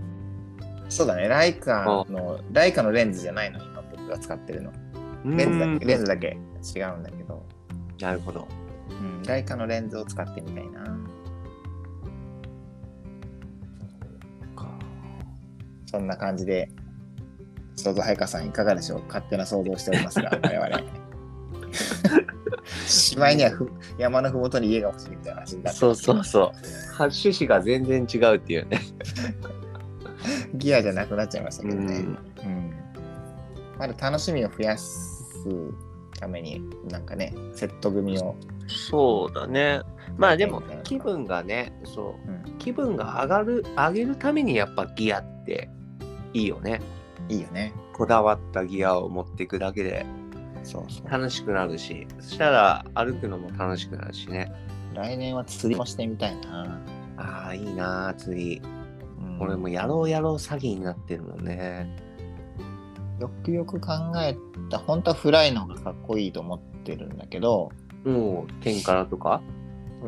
[0.89, 4.73] そうだね、ライカの、ライカのレンズじゃないの、今僕が使ってるの。
[5.25, 6.39] レンズだけ、レンズだけ
[6.75, 7.45] 違うんだけど、
[8.01, 8.49] なるほど。
[8.89, 10.97] うん、ライカのレンズを使ってみたいな。
[15.91, 16.71] そんな感じで、
[17.77, 19.03] 想像早川さんいかがでしょう？
[19.09, 21.01] 勝手な想像しておりますが、 我々。
[22.87, 26.51] しまいにはふ山のふもとに家が欲しいみたいな話になってそうそうそう。
[26.99, 28.81] 趣旨が全然違うっていうね。
[30.55, 31.87] ギアじゃなくなっちゃいましたけうん。
[31.87, 31.99] どね。
[32.45, 32.75] うん。
[33.79, 35.47] まだ楽しみを増やす
[36.19, 38.37] ために、なんかね、セット組を。
[38.69, 39.81] そうだね。
[40.17, 42.31] まあでも気分がね、そう。
[42.31, 45.71] うん、気分が上がる、上げるためにやっぱギアって
[46.33, 46.81] いいよね。
[47.29, 47.73] いいよね。
[47.93, 50.07] こだわったギアを持っていくだけで
[50.63, 51.11] そうそう。
[51.11, 54.53] 楽しくなるし、そしたら歩くのも楽しくなるしね。
[54.95, 56.81] 来年は釣りもしてみたいな。
[57.17, 58.63] ああ、いいなあ釣り。
[58.63, 58.81] うん
[59.41, 61.89] 俺もやろうやろう詐欺になってるもんね。
[63.19, 64.37] よくよく考え
[64.71, 67.71] た、本当はフライの方がかっこいいと思ってるんだけど、
[68.05, 69.41] もう、天からとか？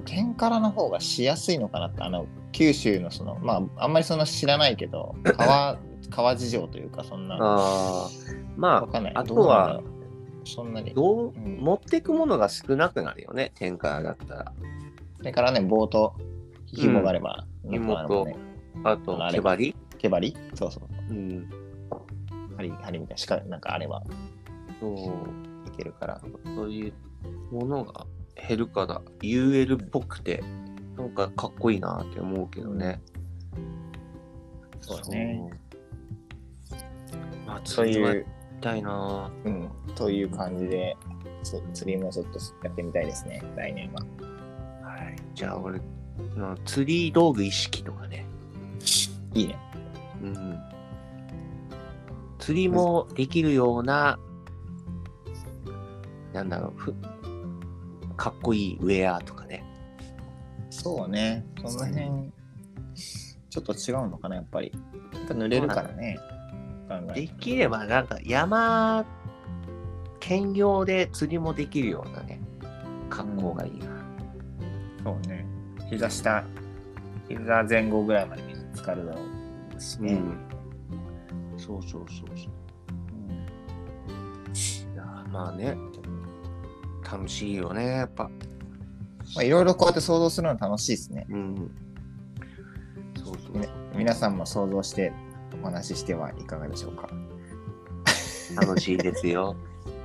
[0.04, 5.78] 天からの方がしやすいのかなって、あの、九州のその、まあ、あんまりその知らないけど、川、
[6.10, 8.08] 川事情というか、そんな、ああ、
[8.56, 9.14] まわかんない。
[9.14, 9.82] あ、あとは
[10.44, 10.94] そんなに。
[10.94, 14.52] どう、うん持っていくものが少なくなるよね、天からだったら。
[15.18, 16.14] それからね、棒と
[16.66, 18.36] 紐があれば、んなんかあのね、
[18.84, 20.84] あと毛針毛針そうそう。
[21.10, 21.48] うん。
[22.56, 24.02] 針、針みたいな、しか、なんかあれば
[24.80, 25.68] そう。
[25.68, 26.20] いけるから。
[26.56, 26.92] そういう
[27.54, 28.06] ものが
[28.48, 30.42] 減るから、UL っぽくて、
[30.96, 33.00] なんかかっこいいなって思うけどね。
[34.80, 35.50] そうだね。
[37.56, 38.26] あ、そう釣りはやりいう、
[38.60, 40.96] たいなうん、という感じで、
[41.42, 44.00] つ釣りもちょっとやってみたいですね、来年は。
[44.82, 45.16] はい。
[45.34, 45.80] じゃあ、俺、
[46.36, 48.24] の釣り道具意識とかね。
[49.34, 49.58] いいね。
[50.22, 50.60] うん。
[52.38, 54.18] 釣りもできるような、
[56.32, 56.94] なんだろう、ふ
[58.16, 59.64] かっこいいウェアとかね。
[60.70, 62.32] そうね、その辺、
[63.50, 64.72] ちょっと違うのかな、やっぱり。
[65.12, 66.18] やっぱ濡れるからね。
[67.00, 69.04] 考えできれば、なんか山、
[70.20, 72.40] 兼業で釣りもできるようなね、
[73.08, 73.86] 格好がいいな。
[75.02, 75.46] そうね。
[75.90, 76.44] 膝下、
[77.28, 79.20] 膝前後ぐらいまで水浸かるだろ
[79.76, 80.14] うしね。
[80.14, 81.58] うん。
[81.58, 82.48] そうそうそうそう。
[84.92, 85.76] いやまあね、
[87.10, 88.24] 楽しいよね、やっぱ。
[89.34, 91.26] まあ、いろいろこうやって想像するの楽しいですね。
[91.30, 91.70] うん。
[93.24, 95.12] そうそうね皆さんも想像して
[95.62, 97.08] お話ししてはいかがでしょうか？
[98.60, 99.56] 楽しいですよ。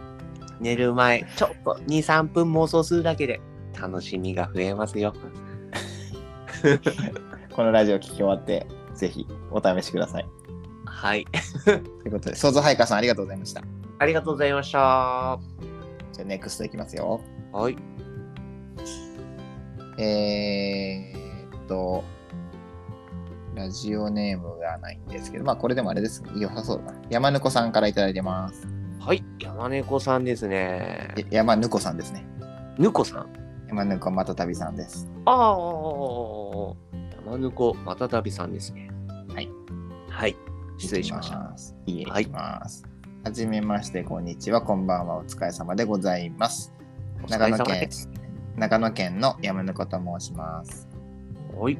[0.60, 3.40] 寝る前、ちょっと2、3分妄想するだけで
[3.80, 5.14] 楽しみが増えますよ。
[7.54, 8.66] このラジオ聞き終わって、
[8.96, 10.26] ぜひお試しください。
[10.86, 11.26] はい。
[11.66, 11.76] とい
[12.08, 13.62] うことで、想像ハイカーさんありがとうございました。
[14.00, 14.80] ありがとうございました。
[14.80, 15.40] は
[16.14, 17.20] じゃあ、ネクストいきますよ。
[17.70, 17.76] い。
[20.02, 22.04] えーっと、
[23.58, 26.24] ラジオネームがないんですけど、まあこれでもあれです。
[26.38, 27.02] 良さそうだな。
[27.10, 28.68] 山ぬこさんからいただいてます。
[29.00, 29.24] はい。
[29.40, 31.14] 山猫さんですね。
[31.18, 32.24] え山ぬこさんですね。
[32.78, 33.28] ぬこさん？
[33.68, 35.10] 山ぬこまたたびさんです。
[35.26, 35.58] ああ、
[37.26, 38.92] 山ぬこ、またたびさんですね。
[39.34, 39.50] はい。
[40.10, 40.36] はい。
[40.78, 41.38] 失礼しました。
[41.38, 41.56] た。
[41.88, 42.30] いいえ、はい。
[42.32, 42.62] は
[43.32, 46.72] じめまして、こんにちは、こんばんは、お疲れ様でございます。
[47.28, 47.90] 長野県、
[48.56, 50.88] 長野県の山ぬこと申します。
[51.58, 51.80] はい。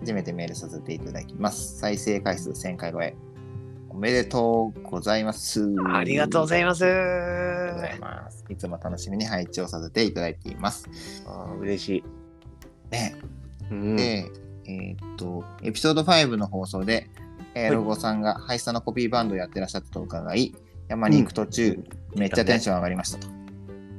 [0.00, 1.78] 初めてメールさせていただきます。
[1.78, 3.14] 再生回数1000回超え。
[3.96, 5.74] おめでとうございます。
[5.88, 8.44] ありがとうございます。
[8.50, 10.86] いつも楽しみに配置をさせていただいています。
[11.26, 12.04] あー嬉しい。
[12.90, 13.16] ね、
[13.70, 13.96] うん。
[13.96, 14.30] で、
[14.66, 17.08] えーっと、エピソード5の放送で、
[17.54, 20.54] えーはいロゴさんがハイスタのコピーバンドをやってらっしゃったと伺い、
[20.88, 21.82] 山に行く途中、
[22.14, 23.28] めっちゃテンション上がりましたと。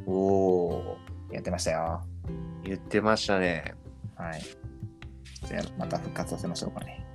[0.05, 0.97] おお
[1.31, 2.03] やってましたよ。
[2.63, 3.73] ー、言ってましたね。
[4.15, 4.41] はい。
[5.47, 7.05] じゃあ、また復活させましょうかね。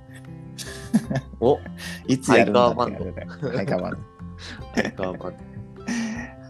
[1.39, 1.59] お。
[2.07, 3.25] いつやるんだって感じで
[3.57, 3.97] ハイカーバンド。
[4.75, 5.37] 相川バンは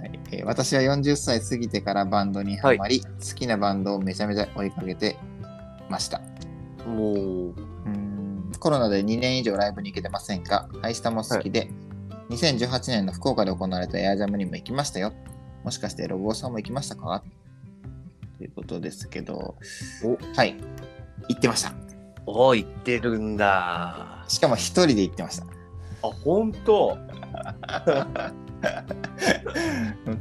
[0.06, 0.20] い。
[0.32, 5.18] えー私は40歳過ぎてからバンドにはまり、好きなバンドをめちゃめちゃ追いかけて
[5.90, 6.22] ました。
[6.86, 8.52] ドもう、ん。
[8.60, 11.70] コロナで2年以上ライブに行けてませんが、ハイスタも好きで、
[12.30, 15.14] 2018年の福岡で行われたエアジャムにも行きましたよ。
[15.64, 17.24] もしかしてロゴさんも行きましたか？
[18.38, 19.56] ということですけど、
[20.36, 20.56] はい、
[21.28, 21.74] 行ってました。
[22.26, 24.24] おお、言ってるんだ。
[24.28, 25.46] しかも一人で行ってました。
[25.46, 25.48] あ、
[26.24, 26.98] 本当？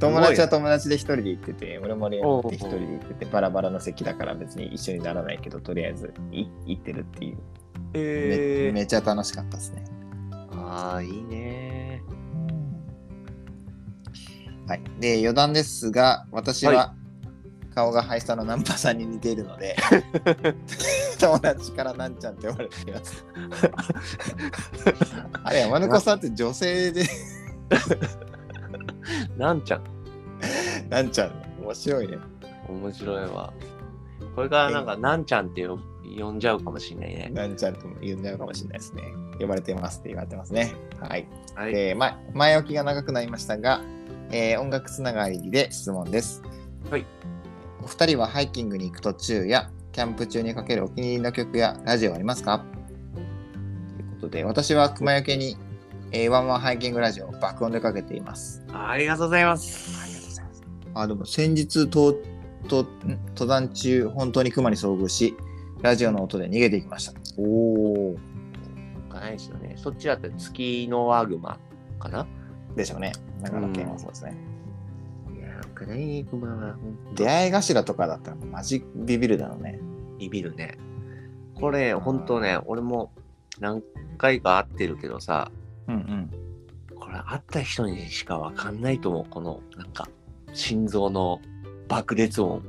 [0.01, 7.39] 友達は友達で一人で行ってて、俺も俺おうも一人で行ってて、バラバラの席だから別に一緒にならないけど、とりあえずい行ってるっていう。
[7.95, 9.85] えー、めめちゃ楽しかったですね。
[10.51, 12.03] ああ、いいね。
[14.67, 14.83] はい。
[15.01, 16.95] で、余談ですが、私はは
[17.75, 19.77] 顔がハイスタのナンパさんに似ているので、
[21.19, 23.25] 友達からなんちゃんって呼ばれています。
[25.45, 27.05] あれ、山猫さんって女性で、
[29.37, 29.83] なんちゃん、
[30.91, 32.19] なんちゃん、面白いね。
[32.69, 33.53] 面白いわ。
[34.35, 35.79] これからなんか、なんちゃんって呼
[36.19, 37.31] 呼んじゃうかもしれないね。
[37.33, 39.03] なんちゃんとも言うんじゃうかもしれないですね。
[39.41, 40.75] 呼ばれてますって言われてますね。
[41.01, 41.27] はい。
[41.55, 41.73] はい。
[41.73, 43.81] で、ま、前置きが長くなりましたが、
[44.31, 46.43] えー音楽つながりで質問です。
[46.91, 47.07] はい。
[47.83, 52.65] お二人はハイキングに行く途中や、キャンプ中にかけるお気に入りの曲やラジオありますか？
[53.99, 55.57] ということで、私は熊よけに、
[56.13, 58.63] えーワンワンハイキングラジオを爆音でかけています。
[58.73, 60.01] ありがとうございます。
[60.03, 60.63] ありがとうございます。
[60.95, 62.15] あ、でも先日、と
[62.69, 63.19] とん？
[63.35, 65.37] 登山中、本当に熊に遭遇し、
[65.83, 67.15] ラジオの音で逃げていきました。
[67.37, 68.17] おお。
[69.11, 69.75] ないですよね。
[69.77, 71.59] そっちだったら月のワグマ
[71.99, 72.27] かな？
[72.75, 73.13] でしょうね。
[73.41, 74.33] 長野県はそうですね。
[74.33, 79.81] いやー、クライニクマはほんと出会い頭とかだったらマジビビるだろうね。
[80.19, 80.79] ビビるね。
[81.55, 83.13] これ、ほんとね、俺も
[83.61, 83.83] 何
[84.19, 85.51] 回か会ってるけどさ、
[85.89, 86.31] うんうん。
[86.97, 89.27] これ会った人にしかわかんないと思う。
[89.29, 90.09] この、なんか、
[90.53, 91.41] 心臓の
[91.89, 92.63] 爆裂音。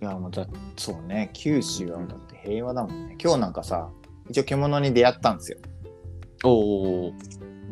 [0.00, 0.46] いや、もうだ
[0.76, 3.16] そうね、九州はだって平和だもんね。
[3.22, 3.88] 今日なんかさ、
[4.28, 5.58] 一応獣に出会ったんですよ。
[6.44, 7.12] おお、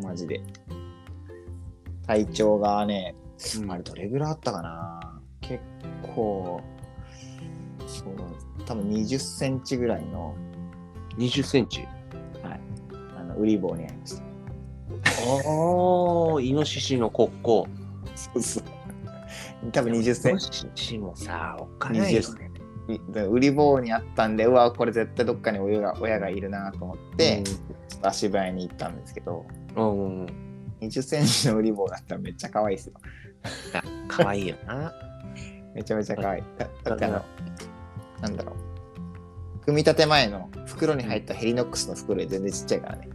[0.03, 0.41] マジで。
[2.07, 3.15] 体長がね、
[3.63, 5.63] うんあれどれぐらいあったかな結
[6.15, 6.61] 構、
[7.87, 8.15] そう、
[8.67, 10.37] 多分20センチぐらいの、
[11.17, 11.87] 20センチ？
[12.43, 14.23] あの、ウリ棒にありました。
[15.49, 17.67] おー、イノシシの骨甲。
[18.15, 18.65] そうそう。
[19.73, 20.67] 多分20センイノチ。
[20.75, 22.51] シシもさ、おっかないよね。
[23.29, 30.27] 売り棒にあったんで、うわ、これ絶対どっかに親が親がいるなと思って、ちょっと足早に行ったんですけど、うん、うん。
[30.81, 32.95] 20センチの売り棒だったらめっちゃ可愛いですよ。
[34.09, 34.93] かわいいよな。
[35.75, 36.43] めちゃめちゃ可愛い。
[36.59, 37.25] だだってあの、
[38.21, 38.57] なんだろう。
[39.65, 43.09] 組み立て前の袋に入ったヘリノックスの袋より全然ちっちゃいからね。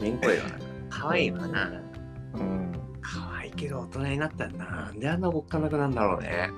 [0.00, 0.44] めんこいわ。
[0.90, 1.70] かわいいわな。
[2.34, 2.72] うん。
[3.00, 6.50] かわいいけど大人になったらなんであんなおっかなくなんだろうね。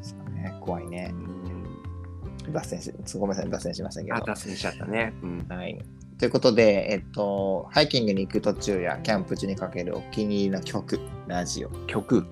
[0.00, 1.16] そうね、怖いねう。
[1.16, 2.52] ん。
[2.52, 4.20] 脱線し、ごめんなさい、脱線しましたけどあ、。
[4.20, 5.12] 脱線しちゃったね。
[5.22, 5.46] うん。
[5.48, 5.78] はい。
[6.20, 11.70] ということで、えっと、ハイキングに行く途中やキャンプ中にかけるお気に入りの曲、ラジオ。
[11.86, 12.26] 曲？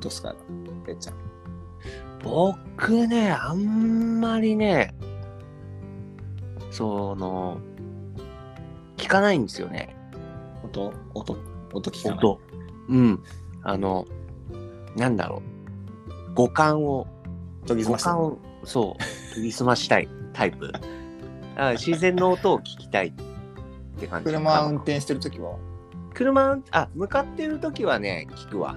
[0.00, 0.36] どうすか？
[0.86, 1.14] てっちゃん。
[2.22, 4.94] 僕ね、あんまりね、
[6.70, 7.58] その、
[8.96, 9.96] 聞かないんですよね。
[10.62, 10.92] 音？
[11.12, 11.36] 音？
[11.72, 12.18] 音聞かない？
[12.18, 12.40] 音。
[12.88, 13.22] うん。
[13.64, 14.06] あの、
[14.94, 15.42] なんだろ
[16.30, 16.34] う。
[16.34, 17.08] 五感を、
[17.62, 20.70] 五研ぎ澄ました感を、そう、研ぎ澄ましたいタイプ。
[21.58, 23.12] だから自然の音を聞きたいっ
[23.98, 24.30] て感じ。
[24.30, 25.56] 車運転してるときは？
[26.14, 28.76] 車、あ、向かってる時はね、聞くわ。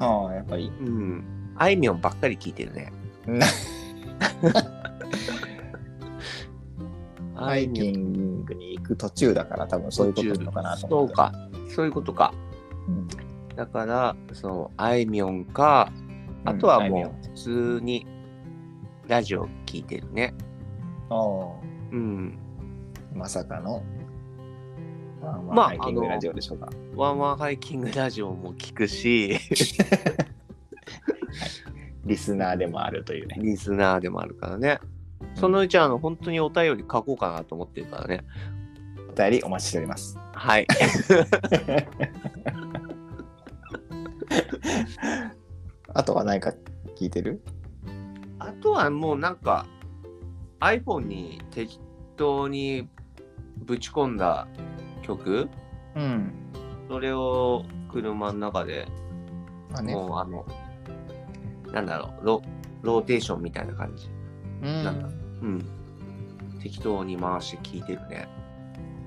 [0.00, 0.72] ああ、やっぱり。
[0.80, 1.24] うん。
[1.56, 2.92] あいみょんばっかり聞いてるね。
[3.26, 3.46] な
[7.36, 11.14] ハハイキングに行く途中だから多分そういうことなのかなと思って。
[11.14, 11.32] そうか。
[11.68, 12.34] そういうことか。
[12.88, 13.06] うん。
[13.54, 15.92] だから、その、あいみょんか、
[16.44, 18.04] あとはもう、普通に、
[19.06, 20.34] ラジオ聞いてるね。
[20.40, 20.47] あ
[21.10, 22.38] うん。
[23.14, 23.82] あ、まさかの。
[25.20, 26.68] まあままああ、ハイキングラジオでしょうか。
[26.94, 29.38] ワンワンハイキングラジオも聞くし、
[32.04, 33.36] リスナーでもあるというね。
[33.40, 34.78] リスナーでもあるからね。
[35.34, 38.24] そのうち、あの、本当にお便り書こうかなと思ってるからね。
[39.10, 40.18] お便りお待ちしております。
[40.32, 40.66] はい。
[45.94, 46.52] あとは何か
[46.96, 47.42] 聞いてる？
[48.38, 49.66] あとはもうなんか
[50.60, 51.80] iPhone に適
[52.16, 52.88] 当に
[53.58, 54.46] ぶち込んだ
[55.02, 55.48] 曲？
[55.94, 56.32] うん。
[56.88, 58.86] それを車の中で
[59.70, 59.94] まあね。
[59.94, 60.46] もうあの
[61.72, 62.42] なんだろうロ
[62.82, 64.08] ローテーションみたいな感じ
[64.62, 64.84] うん。
[64.84, 65.10] なんかう
[65.46, 65.64] ん
[66.60, 68.28] 適当に回して聴いてるね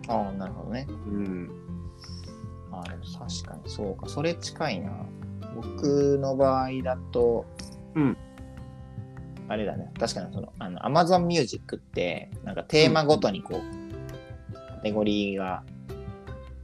[0.07, 0.87] ああ、なるほどね。
[0.89, 1.49] うん
[2.71, 4.07] あでも確かにそうか。
[4.07, 4.91] それ近いな。
[5.55, 7.45] 僕の場合だと、
[7.95, 8.17] うん。
[9.51, 9.91] あれだね。
[9.99, 15.63] 確かにその、あの、Amazon Music って、なんかテーマごとにこう、カテゴリーが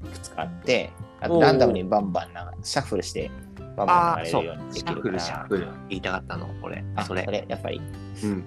[0.05, 3.29] いくつかあって、あとランダムにバンバンなシャッフルして、
[3.75, 5.19] バンバン流れるようにでシャッフルきるから。
[5.19, 5.67] シャッフル。
[5.89, 6.47] 言いたかったの。
[6.61, 6.81] これ。
[6.95, 7.25] あ、それ。
[7.25, 7.81] それ、やっぱり。
[8.23, 8.43] うん。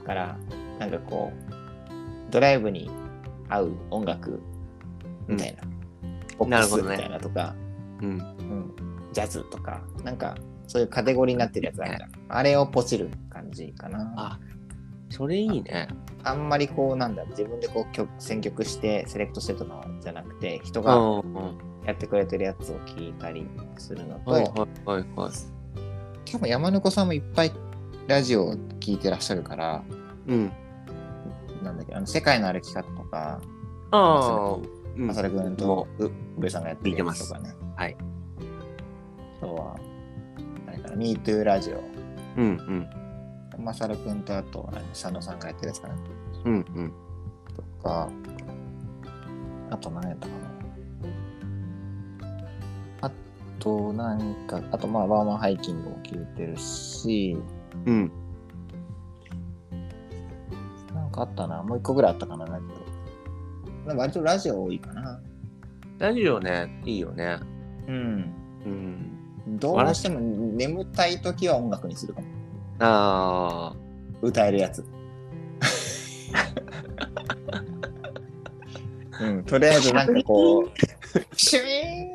[0.00, 0.36] だから、
[0.80, 2.90] なんかこう、ドライブに
[3.48, 4.40] 合う音楽
[5.28, 5.62] みたいな。
[6.38, 7.54] ポップみたいなとか、
[8.00, 8.08] うん。
[8.08, 8.74] うん、
[9.12, 10.34] ジャズとか、なんか
[10.66, 12.10] そういうカテゴリーになってるやつあるじゃん。
[12.28, 14.12] あれをポチる感じかな。
[14.16, 14.40] あ
[15.10, 15.88] それいいね
[16.24, 21.22] あんまりこう、なんだ自分でこう曲選曲してセレクトしてたのじゃなくて、人が
[21.84, 23.46] やってくれてるやつを聞いたり
[23.78, 24.52] するのと、はいはい
[24.84, 25.32] はいはい
[26.28, 27.52] 多分山猫さんもいっぱい
[28.08, 29.84] ラジオを聞いてらっしゃるから、
[30.26, 30.52] うん
[31.62, 33.40] なんだっけ、あの世界の歩き方とか、
[33.92, 34.58] ああ
[34.96, 37.54] うんまさるくんとう上さんがやってるやつとかね。
[37.76, 37.96] はい。
[39.38, 39.76] あとは、
[40.96, 41.82] MeToo ラジオ。
[42.36, 42.88] うんうん
[43.58, 45.94] まさるくんとあと、あの佐野さんがやってるやつかな。
[46.44, 46.92] うんうん
[47.54, 48.08] とか、
[49.70, 50.32] あと何やったか
[53.00, 53.08] な。
[53.08, 53.10] あ
[53.58, 57.36] と、なんか、あと、まあ、ワーマンハイキングも聞いてるし、
[57.86, 58.12] うん
[60.94, 61.62] なんかあったな。
[61.62, 63.88] もう一個ぐらいあったかな、ラジオ。
[63.88, 65.20] なんか割とラジオ多いかな。
[65.98, 67.38] ラジオねいいよね
[67.88, 67.94] うん。
[68.66, 69.15] うん
[69.46, 72.26] どうしても眠たい時は音楽にするかも。
[72.80, 73.76] ああ
[74.22, 74.84] 歌えるやつ。
[79.18, 80.70] うん、とりあえずなんかこう、
[81.36, 81.64] シュイ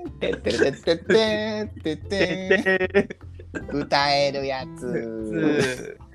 [0.06, 3.18] ーンってってってってってってって
[3.74, 5.98] 歌えるやつ。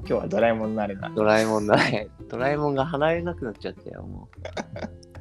[0.00, 1.10] 今日はドラえもんのあれだ。
[1.14, 2.08] ドラえもんだね。
[2.28, 4.28] ドラえもんが離れなくなっちゃったよ、も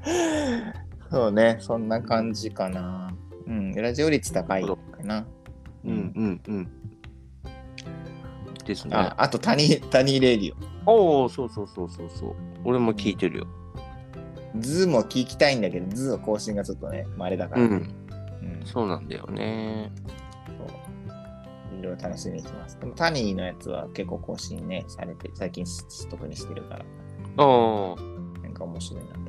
[1.09, 3.13] そうね、そんな感じかな。
[3.47, 5.25] うん、ラジオ率高いかな。
[5.83, 5.89] う。
[5.89, 6.71] うんうんうん。
[8.65, 8.95] ですね。
[8.95, 10.53] あ、あと、タニ、タニレディ
[10.85, 10.91] オ。
[10.91, 12.35] おお、そうそうそうそうそう。
[12.63, 13.47] 俺も聞いてるよ。
[14.59, 17.61] ズーも聞きたいんだけど、ズーは更新がちょっとね、まあ、あれだから。
[17.63, 17.71] うん。
[17.71, 17.89] うん
[18.65, 19.91] そうなんだよね。
[20.45, 22.79] そういろいろ楽しみにしてます。
[22.79, 25.65] でもタニーのやつは結構更新ね、されて、最近
[26.09, 26.85] 特にしてるから、
[27.37, 28.41] ああ。
[28.43, 29.28] なんか面白いなと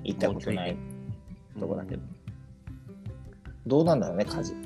[0.00, 0.02] ね。
[0.04, 0.76] 行ったことない
[1.58, 2.02] とこだけど。
[3.66, 4.52] どうなんだろうね、家事。
[4.52, 4.56] い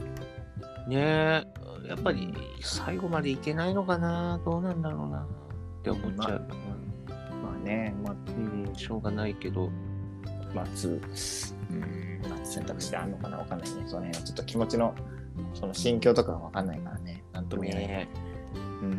[0.91, 1.45] ねえ。
[1.89, 4.41] やっぱり最後までいけないのかな？
[4.45, 5.27] どうなんだろうな？
[5.81, 6.47] って思っちゃう。
[7.43, 9.71] まあね、まあ、うん、しょうがないけど。
[10.55, 11.01] まあ、つ、
[11.71, 13.39] うん、まあ、選択肢であるのかな？
[13.39, 13.83] わかんないね。
[13.87, 14.95] その辺はちょっと気持ちの、
[15.55, 17.87] その心境とかがわかんないからね、なんとも言えない。
[17.89, 18.09] ね
[18.83, 18.91] うん。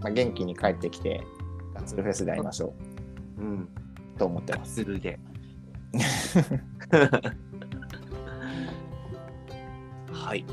[0.00, 1.20] まあ、元気に帰ってきて、
[1.74, 2.72] ガッツルフェスで会いましょ
[3.38, 3.62] うん。
[3.62, 3.68] う
[4.18, 4.74] と思ってます。
[4.76, 5.18] するで。
[10.12, 10.44] はい。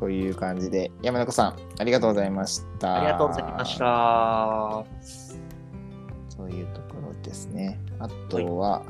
[0.00, 2.96] という感じで、山中さん、ありがとうございました。
[2.96, 3.78] ありがとうございまし。
[3.78, 4.84] た。
[6.28, 7.80] そういうところですね。
[7.98, 8.82] あとは、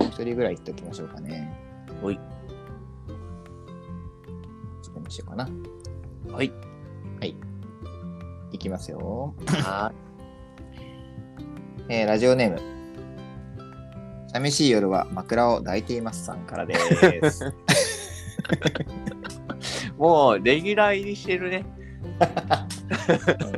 [0.00, 1.52] 一人ぐらい言っておきましょうかね。
[2.02, 2.20] はい。
[4.82, 5.48] それにしようかな。
[6.32, 6.52] はい。
[8.52, 9.34] いきますよ。
[9.46, 9.92] は
[11.88, 12.79] えーラジオネーム。
[14.32, 16.74] 寂しい夜は枕を抱いていますさんからで
[17.30, 17.44] す。
[17.46, 17.52] い。
[19.98, 21.64] もう、レギュラー入りしてるね。
[22.20, 23.56] う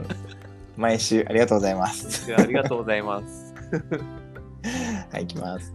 [0.79, 2.35] ん毎週ありがとうございます。
[2.35, 3.55] ありがとうございます。
[5.13, 5.75] はい、いきます。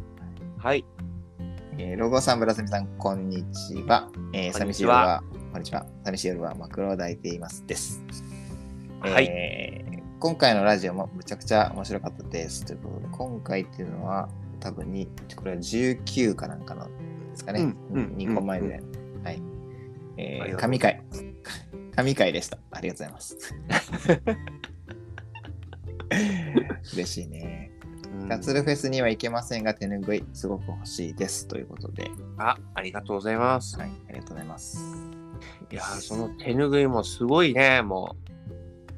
[0.57, 0.83] はい。
[1.77, 4.09] えーロゴさん、ブラスミさん、こんにちは。
[4.33, 5.85] えーこん寂しい夜は、こんにちは。
[6.03, 8.01] 寂しい夜は枕を抱いていますです。
[9.01, 12.65] はいえー今回のラジオもむちゃくちゃ面白かったです。
[12.65, 14.27] ということで、今回っていうのは、
[14.59, 16.91] 多分に、これは19かなんかので
[17.35, 17.61] すかね。
[17.61, 18.81] うんうん2個前で。
[19.23, 19.41] はい。
[20.17, 21.01] えー神回。
[21.95, 22.57] 神回でした。
[22.71, 23.37] ありがとうございます。
[26.93, 27.71] 嬉しいね。
[28.27, 31.47] ガッツルフェスには行けませんが、手ぬぐいすごく欲しいです。
[31.47, 33.77] ということで、あ、ありがとうございます。
[33.77, 34.79] はい、ありがとうございます。
[35.71, 38.15] いやー、その手ぬぐいもすごいね、も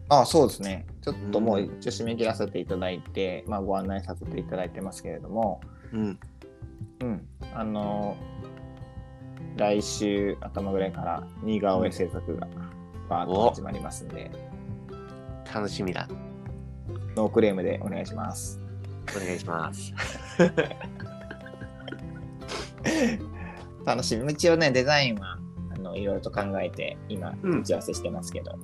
[0.10, 0.86] あそうですね。
[1.14, 5.62] ちょっともううん一応締め切らせていただいて、まあご案内させていただいてますけれども、
[5.94, 5.98] う。
[5.98, 6.20] うん。
[7.02, 8.18] うん、あの
[9.56, 12.48] 来週頭ぐらいから似顔絵制作が
[13.10, 14.30] バーッと始まりますんで、
[15.54, 16.08] 楽しみだ。
[17.16, 18.60] ノークレームでお願いします。
[19.16, 19.94] お願いします。
[23.86, 24.32] 楽しみ。
[24.32, 25.40] 一応ね、デザインは
[25.74, 28.58] あのいろいろと考えて、今、うん打ち合わせしてますけど、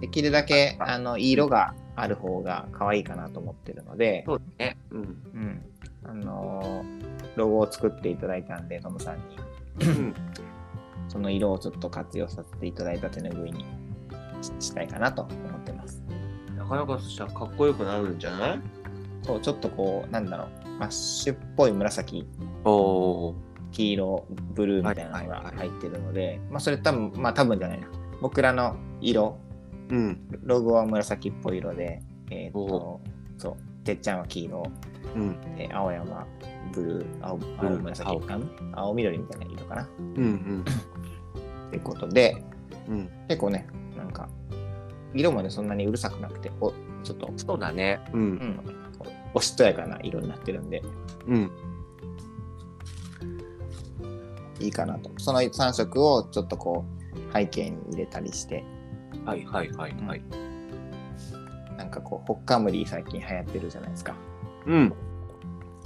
[0.00, 4.76] できるだけあの色がある方が可愛いかなと思ってるので、そうね。
[4.90, 5.00] うん。
[5.00, 5.62] うん、
[6.04, 10.14] あのーロゴを作っていただいたんで、トムさんに、うん
[11.08, 13.64] その色をちょっと活用させていただいた手ぬぐいに
[14.42, 16.02] ししたいかなと思ってます。
[16.56, 18.60] なかなかそしたらかっこよくなるんじゃない？
[19.22, 22.26] そう、ちょっとこう、なんだろう、マッシュっぽい紫、
[22.64, 23.34] おお。
[23.72, 27.86] 黄色、ブルーみたいなのが入ってるので、まあそれ多分、まあ多分じゃないな。
[28.20, 29.38] 僕らの色、
[29.90, 30.28] うん。
[30.42, 33.00] ロゴは紫っぽい色で、えーっとお、
[33.36, 34.62] そう、てっちゃんは黄色、
[35.16, 35.36] うん。
[35.56, 36.26] えー青山は
[36.72, 38.46] ブルー、青青紫青かな？
[38.72, 39.88] 青緑みたいな色かな？
[39.98, 40.64] うん。
[41.68, 42.42] っていうことで、
[42.88, 43.08] うん。
[43.28, 43.66] 結構ね、
[43.96, 44.28] なんか、
[45.14, 46.72] 色もね、そんなにうるさくなくて、お
[47.02, 48.00] ちょっと、そうだね。
[48.12, 48.18] う。
[48.18, 48.60] うんん、
[49.34, 50.82] おしとやかな色になってるんで、
[51.26, 51.50] うん。
[54.60, 55.10] いいかなと。
[55.18, 56.84] その3色をちょっとこ
[57.14, 58.64] う、背景に入れたりして、
[59.28, 60.22] はいはいはいはい。
[61.76, 64.14] なんかこう、ホッカムリ最近流行ってるじゃないですか。
[64.66, 64.92] うん。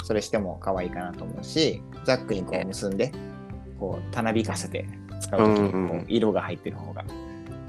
[0.05, 3.13] それしても可愛いかなと思うし、ザックにこう結んで、
[3.79, 4.87] こう、たなびかせて
[5.21, 7.05] 使うときにうんうんこう色が入ってる方が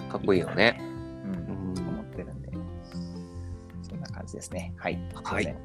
[0.09, 0.79] かっこいいよね。
[1.25, 1.87] うんうん。
[1.89, 2.49] 思ってるんで、
[3.81, 4.73] そんな感じですね。
[4.77, 4.99] はい。
[5.23, 5.55] はい。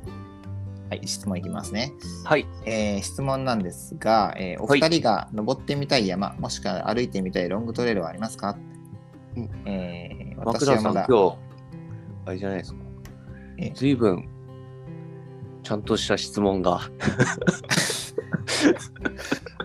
[0.91, 1.93] はい、質問いきますね。
[2.25, 2.47] はい。
[2.65, 8.57] えー質問なんですが、えーお二人が登ってみたい山、もしくは歩いてみたいロングトレイルはありますか、
[9.39, 11.37] うんえーマクダさん、今日、
[12.27, 12.79] あれじゃないですか
[13.59, 13.71] え。
[13.75, 14.29] ずいぶん、
[15.63, 16.81] ちゃんとした質問が。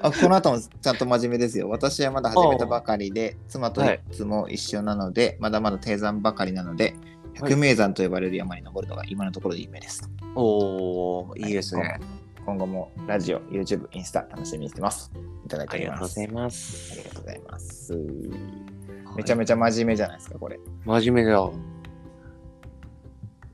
[0.01, 1.69] あこの後もちゃんと真面目ですよ。
[1.69, 6.95] 私はまだ始めたばかりで、妻といつも一緒なので、まだまだ低山ばかりなので、
[7.35, 10.09] 百名山と呼ばれる山に登るのが今のところで夢です。
[10.35, 11.99] おー、いいですね。
[12.45, 15.11] 今後もラジオ、YouTube、インスタ楽しみにしてます。
[15.45, 16.19] いただいありております。
[16.19, 17.03] がとうございまあすり。
[17.03, 18.72] がとうございます。
[19.15, 20.59] めちゃめちゃ真面目じゃないですか、これ。
[20.85, 21.49] 真面目だ。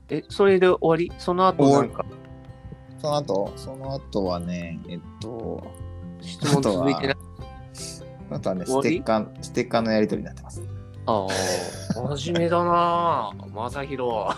[0.08, 1.12] え、それで終わり？
[1.18, 2.04] その後なんか？
[2.98, 5.62] その後、その後はね、えっと、
[6.20, 7.16] 質問続いてない？
[7.72, 10.62] その後はね、ステッカー、ステッカーのやり取りになってます。
[11.06, 11.28] ああ、
[12.16, 13.54] 真面目だなぁ。
[13.54, 14.28] まさひろ。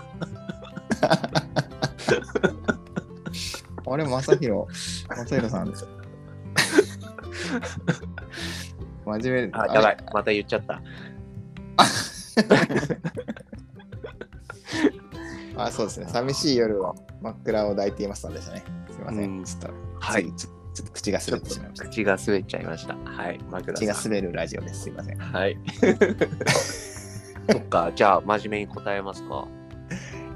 [3.85, 4.68] あれ、まさひろ、
[5.09, 5.87] まさひろさんです。
[9.05, 9.59] 真面目。
[9.59, 9.97] あ、やばい。
[10.14, 10.81] また言っちゃった。
[15.57, 16.07] あ、そうですね。
[16.09, 18.64] 寂しい夜は真っ暗を抱いていますのですね。
[18.91, 19.39] すみません。
[19.39, 19.70] うんちょっと、
[20.01, 20.33] はい。
[20.35, 20.53] ちょっ
[20.87, 21.89] と口がちょってと滑っしまいました。
[21.89, 22.97] 口が滑っちゃいました。
[22.97, 23.39] はい。
[23.51, 23.95] マクダ口が。
[23.95, 24.83] 滑るラジオです。
[24.83, 25.18] すみません。
[25.18, 25.59] はい。
[27.51, 27.93] そっか。
[27.95, 29.35] じゃあ、真面目に答えますか。
[29.35, 29.49] 行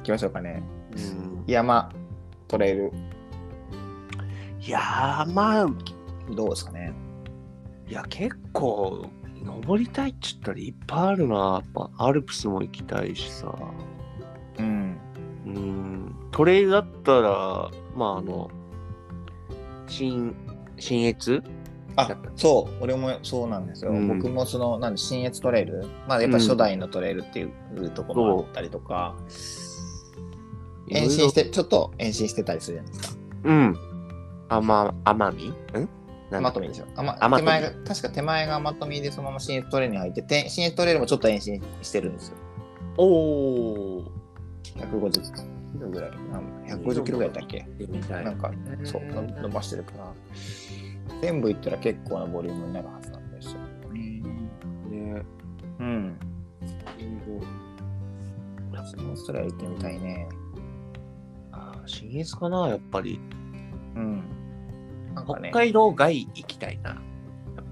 [0.02, 0.62] きましょうかね。
[0.94, 1.44] うん。
[1.46, 1.90] 山、
[2.48, 2.92] トレイル、
[4.66, 5.66] いやー、まあ、
[6.34, 6.92] どうですかね。
[7.88, 9.06] いや、結構、
[9.46, 11.34] 登りたいっちったらいっぱいあるな。
[11.36, 13.54] やっぱ、アルプスも行きたいしさ。
[14.58, 14.98] うん。
[15.46, 16.16] うん。
[16.32, 18.50] トレイルだったら、まあ、あの、
[19.86, 20.34] 新、
[20.78, 21.42] 新越？
[21.98, 23.90] あそう、俺もそうなんですよ。
[23.90, 29.16] うん僕もその、なんで、新越トレイル、まあ、やっぱ初代のトレイルっていうところもあったりとか、
[30.90, 33.20] 延伸して、ちょっと延伸してたりするじゃないですか。
[33.44, 33.76] うん。
[34.48, 35.48] あま、奄美？
[35.48, 35.88] ん？
[36.32, 36.86] アマトミーでしょ。
[36.96, 42.36] あま、手前が、確か手前がアマトミーでそのまま新越トレイルに入ってて、新越トレイルもちょっと延伸してるんですよ。
[42.96, 44.04] おー。
[44.76, 46.10] 150キロぐらい。
[46.32, 47.66] なん150キロぐらいだっけ？
[48.10, 48.50] なんか、
[48.84, 50.12] そう、の伸ばしてるから、
[51.22, 53.60] 全部いったら結構なボリュームになるはずなんですよ
[53.92, 54.22] ね。
[54.90, 55.22] ね。
[55.78, 56.18] うん。
[58.88, 60.28] そのストライル行ってみたいね。
[61.52, 63.18] あー新越かな、やっぱり。
[63.94, 64.22] うん。
[65.16, 65.50] なんか北ね。
[65.52, 66.90] 海道外行きたいな。
[66.90, 66.98] やっ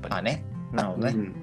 [0.03, 0.15] ぱり。
[0.17, 0.45] あね。
[0.73, 1.13] なるほどね。
[1.15, 1.35] うん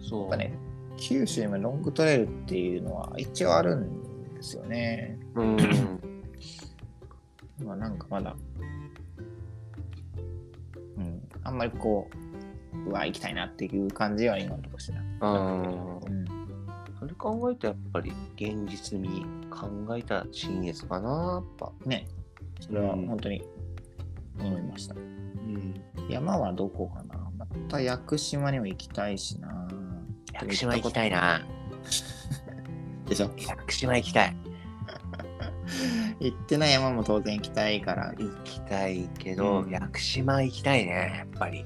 [0.00, 0.20] そう。
[0.22, 0.54] やっぱね、
[0.96, 5.18] 九州にもロングトレイルっていうのは一応あるんですよね。
[5.34, 5.56] うん。
[7.64, 8.34] まあなんかまだ、
[10.96, 12.08] うん、あんまりこ
[12.74, 15.04] う、うわ、行きたいなっていう感じは今のところしてない。
[15.20, 15.62] うん。
[15.62, 15.64] う
[16.10, 16.24] ん。
[16.98, 21.72] それ考えたらやっぱり現実に考えたら新越かな、やっぱ。
[21.86, 22.06] ね。
[22.60, 23.42] それは本当に
[24.38, 24.94] 思いました。
[24.94, 25.74] うん。
[26.08, 27.30] 山はどこかな？
[27.38, 29.68] また屋久島にも行きたいしな。
[30.32, 31.40] 屋久島行きたいな。
[33.08, 33.30] でしょ？
[33.36, 34.36] 屋久島行きたい。
[36.20, 38.14] 行ってない山も当然行きたいから。
[38.18, 41.64] 行きたいけど、うん屋久島行きたいね、やっぱり。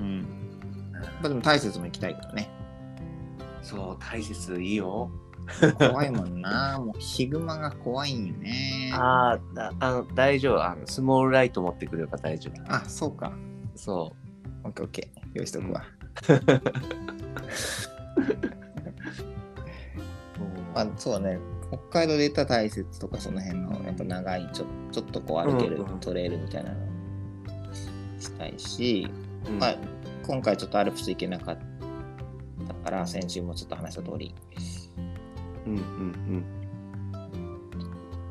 [0.00, 0.22] うん。
[0.92, 2.48] まあでも大切も行きたいけどね。
[3.62, 5.10] そう、大切いいよ。
[5.78, 6.78] 怖いもんな。
[6.78, 8.90] もうヒグマが怖いんよね。
[8.94, 13.32] あーだあの大丈夫あのスモールライト持ってくれば大丈夫あ、そうか。
[13.74, 14.14] そ
[14.64, 15.20] オッケーオッケー。
[15.34, 15.84] 用意しとくわ。
[20.74, 21.38] う あ、そうだね。
[21.90, 26.76] 北海道で行った大雪とかその辺のやっぱ長いちょちょっとこう歩けるうんうんトレイルみたいなの
[28.18, 29.08] したいし、
[29.46, 29.76] うんまあ、
[30.26, 31.58] 今回ちょっとアルプス行けなかっ
[32.66, 34.34] たから先週もちょっと話した通り
[35.66, 36.44] うんうん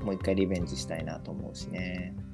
[0.04, 2.34] もう一回リベンジしたいなと思うしね、うん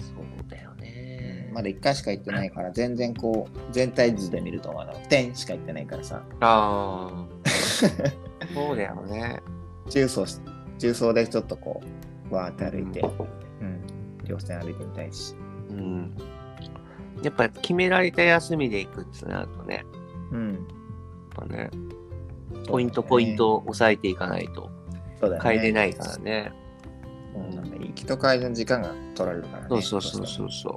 [0.00, 1.50] そうだよね。
[1.52, 6.22] まだ1回しか行ってないから全然こう全体図で見るとまだ点しか行ってないからさ。
[6.40, 7.26] ああ
[8.54, 9.40] そうだよね。
[9.88, 10.38] 重曹し
[10.78, 11.82] 重曹でちょっとこ
[12.30, 13.82] うわーって歩いて、うん、
[14.24, 15.34] 稜線歩いてみたいし、
[15.70, 16.16] うん。
[17.22, 19.84] やっぱ決められた休みで行くってなるとね。
[20.32, 20.62] うん、やっ
[21.34, 21.70] ぱね
[22.66, 24.70] ポイントポイントを押さえていかないと。
[25.20, 26.52] そうだよね帰れないからね。
[27.34, 29.68] もうなんか行きと帰りの時間が取られるからね。
[29.68, 30.50] そうそうそうそう。
[30.50, 30.76] そう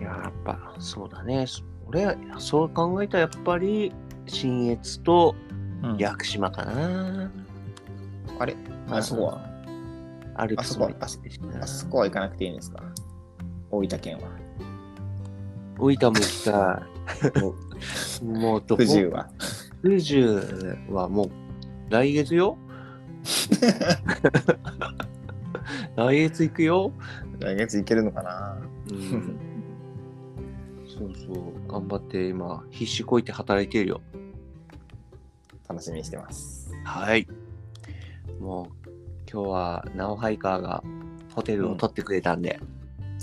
[0.00, 1.46] いややっぱそうだね。
[1.86, 3.92] 俺そう考えたらやっぱり
[4.26, 5.34] 信越と
[5.82, 5.96] うん。
[5.96, 7.30] 屋久島かな、
[8.40, 8.56] あれ？
[8.90, 9.40] あそこは？
[10.34, 12.82] あきたいしなあそこは行かなくていいんですか？
[13.70, 14.28] 大分県は。
[15.78, 16.82] 大分も行きた
[17.38, 17.42] い
[18.22, 18.82] もうどこ？
[18.82, 19.28] 九十は。
[19.82, 21.30] 九十はもう
[21.90, 22.56] 来月よ？
[25.96, 26.92] 来月行くよ？
[27.40, 28.58] 来月行けるのかな？
[28.90, 29.36] うん。
[30.86, 34.00] そうそう頑張って今必死こいて働いてるよ。
[35.68, 36.70] 楽しみにしてます。
[36.84, 37.26] はい。
[38.40, 38.90] もう
[39.30, 40.82] 今日はナオハイカーが
[41.34, 42.58] ホテルを取ってくれたんで、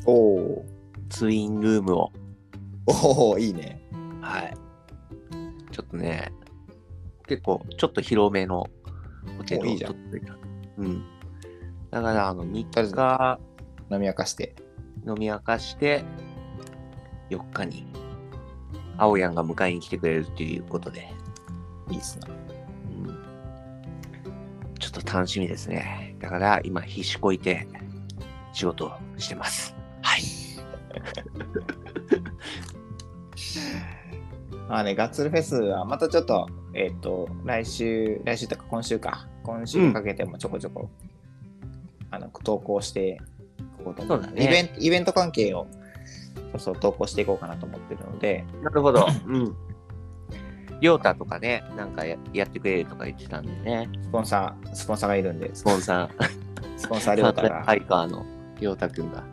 [0.06, 0.66] おお
[1.10, 2.12] ツインルームを。
[2.88, 3.82] おおいいね。
[4.26, 4.58] はい。
[5.72, 6.32] ちょっとね
[7.28, 8.68] 結構ちょっと広めの
[9.38, 10.22] ホテルを取って
[10.78, 11.06] うん。
[11.92, 13.40] だからあの3とり日
[13.92, 14.56] 飲み明かして。
[15.08, 16.04] 飲み明かして。
[17.30, 17.88] 4日に
[18.98, 21.12] 青やんが迎えに来てくれるっていうことで、
[21.90, 22.28] いいっすな。
[22.28, 23.20] うん。
[24.80, 26.16] ちょっと楽しみですね。
[26.20, 27.68] だから今必死こいて
[28.54, 29.76] 仕事をしてます。
[30.02, 30.22] はい
[34.68, 39.28] まあね、ガッツルフェスはまたちょっと、えっ、と、来週、来週とか今週か。
[39.44, 40.90] 今週にかけてもちょこちょこ、
[42.10, 43.20] あの、投稿して
[43.80, 44.44] いこうと思そうだね。
[44.44, 45.68] イベント、イベント関係を、
[46.54, 49.06] そうそう、投稿していこうかなと思ってるので、なるほど。
[49.28, 49.56] うん。
[50.82, 53.90] りょうたとかねなんかややってくれるとか言ってたんでね。
[54.02, 56.30] スポンサー、スポンサーがいるんで、スポンサー。
[56.78, 58.26] スポンサーりょうたが、ハイカーの
[58.60, 59.24] りょうたくんが。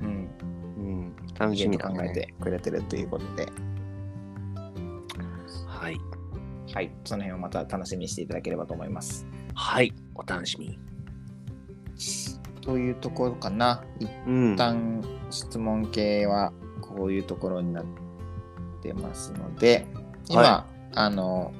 [0.00, 0.28] うん、
[0.76, 1.12] うん。
[1.38, 1.96] 楽しみだね。
[1.96, 3.46] 考えてくれてるということで、
[6.72, 9.26] はい、その辺をまた楽しみにしていただければと思います。
[9.54, 9.92] はい。
[10.14, 10.68] お楽しみ。
[10.68, 10.78] に
[12.62, 13.84] というところかな。
[13.98, 14.56] 一うん。
[14.56, 17.84] 旦質問系はこういうところになっ
[18.82, 19.86] てますので、
[20.28, 21.52] 今、はあの、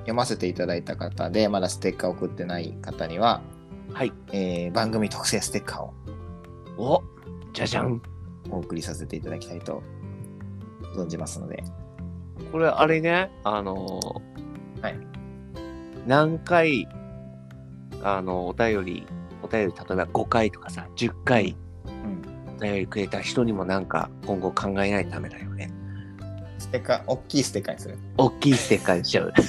[0.00, 3.42] 読ませていただいた方で、まだステッカーを送ってない方には、
[3.92, 4.12] はい。
[4.32, 5.92] えー番組特製ステッカーを
[6.78, 7.02] お
[7.52, 8.00] じゃじゃん。
[8.50, 9.82] お送りさせていただきたいと
[10.96, 11.62] 存じますので、
[12.50, 14.96] これあれねあのーはい。
[16.06, 16.88] 何回
[18.02, 19.06] あのお便り
[19.42, 21.56] お便り例えば5回とかさ10回
[21.86, 25.72] うん、お便りくれた人にもなんか今後考えないとダメだよね。
[26.58, 27.98] ステッカー、大きいステッカーにする。
[28.16, 29.32] 大きいステッカーにしちゃう。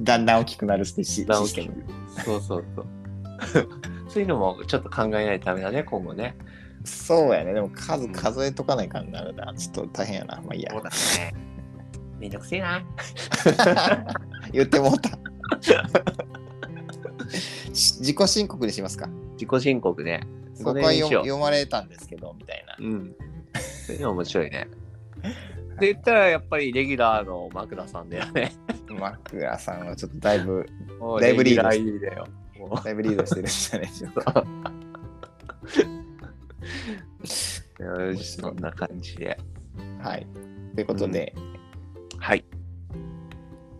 [0.00, 1.84] だんだん大きくなるステシステム。
[2.24, 2.86] そうそうそう。
[4.08, 6.36] そういうのもちょっと考えないとダメだね今後ね
[6.84, 7.52] そうやね。
[7.52, 9.52] でも数うん数えとかないかんなるな。
[9.54, 10.36] ちょっと大変やな。
[10.42, 10.82] まあいいやそう。
[10.82, 11.34] だね
[12.18, 12.82] めんどくせえな
[14.52, 15.10] 言ってもうた。
[17.72, 19.08] し自己申告にしますか？
[19.34, 20.20] 自己申告ね
[20.54, 22.76] そ5回れにしよう読読まれたんですけど、みたいな。
[22.78, 23.14] うん。
[23.86, 24.68] そういうの面白いね。
[25.80, 28.52] で言ったらやっぱりレギュラーの枕さんだよね。
[28.88, 30.66] 枕さんはちょっとだいぶ、
[31.20, 32.26] だいぶリードレギュラー入りだよ。
[32.58, 33.86] もだいぶリードしてるんじゃない？
[33.88, 34.44] でしょうか。
[37.80, 39.38] うよし、そんな感じで。
[40.02, 40.26] はい。
[40.74, 41.34] ということで、
[42.18, 42.44] はい。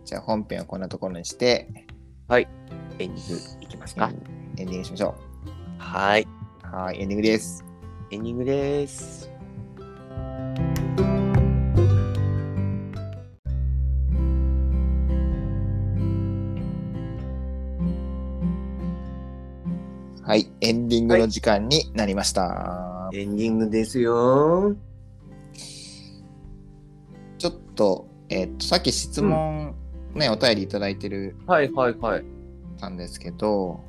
[0.05, 1.67] じゃあ本編はこんなところにして、
[2.99, 4.11] エンディングいきますか。
[4.57, 5.15] エンディングにしましょ
[5.77, 6.23] はい。
[6.23, 6.75] う。
[6.75, 7.63] はい、エンディングです。
[8.11, 9.31] エンディングです。
[20.31, 23.09] はい、エンディングの時間になりました。
[23.13, 24.77] エンディングですよ。
[27.37, 29.75] ちょっと、えっと、さっき質問、
[30.13, 32.23] ね、お便りいただいてるはいはいはい。
[32.79, 33.81] たんですけど、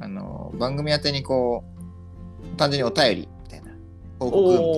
[0.00, 1.62] あの、番組宛てにこ
[2.54, 3.70] う、単純にお便りみたいな、
[4.18, 4.72] 報告みたいな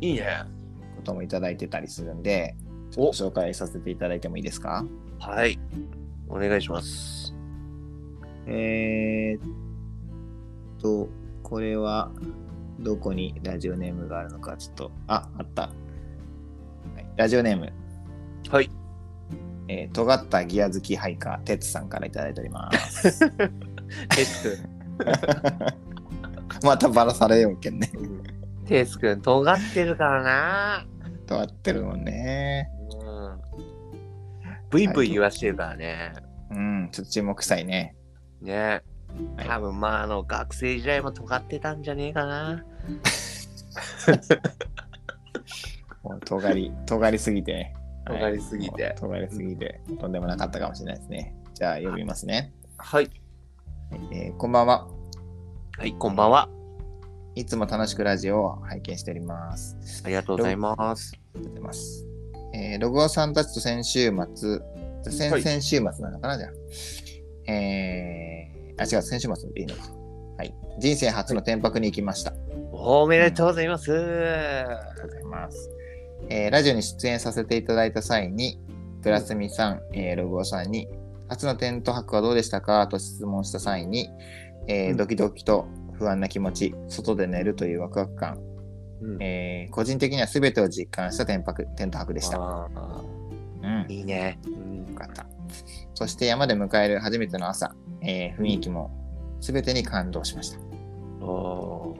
[0.00, 0.26] いいね。
[0.96, 2.56] こともいただいてたりするんで、
[2.90, 4.84] ちょっと紹介させていただいてもいいですか？
[5.20, 5.56] はい。
[6.28, 7.23] お願いします。
[8.46, 11.08] えーっと、
[11.42, 12.10] これは、
[12.80, 15.62] どこにラジオネームがあるのか、ちょっと、あ、あった。
[15.62, 15.72] はい
[17.16, 17.72] ラジオネーム、
[18.50, 18.68] はい。
[19.68, 23.30] えー、尖ったギア好きハイカー、てつさんからいただいております。
[24.10, 24.68] テス
[26.62, 27.88] またバラされようけんね。
[27.92, 28.20] 君。
[28.66, 30.86] テス君、尖ってるからな。
[31.26, 32.68] 尖ってるもんね。
[32.90, 33.40] うん。
[34.70, 36.12] ブイブイ言わしてるからね。
[36.50, 37.96] うん、ちょっと注目したいね。
[38.44, 38.82] ね。
[39.36, 42.64] はい多分まああの学生時代も尖ってたんじゃねえかな。
[46.02, 47.74] もう尖り、尖りすぎてね。
[48.06, 51.34] はい尖りすぎてもう尖りすぎて、とんでもなかったかもしれないですね。
[51.54, 52.52] じゃあ、読みますね。
[52.76, 53.10] はい。
[54.12, 54.88] えーこんばんは。
[55.78, 56.48] はい、こんばんは。
[57.36, 60.02] いつも楽しくラジオを拝見しております。
[60.04, 61.12] ありがとうございます。
[61.14, 62.06] ありがとうございます。
[62.52, 64.60] えーログオさんたちと先週末、
[65.10, 66.50] 先はい々週末なのかな、じゃあ。
[67.46, 69.82] えー、あ、違う、先週末でいいのか。
[70.36, 70.54] はい。
[70.78, 72.32] 人生初の天白に行きました。
[72.72, 73.92] おめでとうございます。
[73.92, 74.02] あり
[74.74, 75.70] がとうございます。
[76.28, 78.60] えーラジオに出演させていただいた際に、
[79.02, 80.88] プラスミさん、えーログオさんに、
[81.28, 82.86] 初のテント泊はどうでしたか？
[82.88, 84.10] と質問した際に、
[84.66, 88.38] えーうんドキドキと不安な気持ち、外で寝るというワクワク感、
[89.02, 92.68] うんえー個人的には全てを実感したテン泊テント泊でした。
[93.88, 94.38] いいね。
[94.46, 95.26] うんよかった。
[95.94, 98.90] そして山で迎える初めての朝、えー雰囲気も
[99.40, 100.58] 全てに感動しました。
[101.24, 101.96] お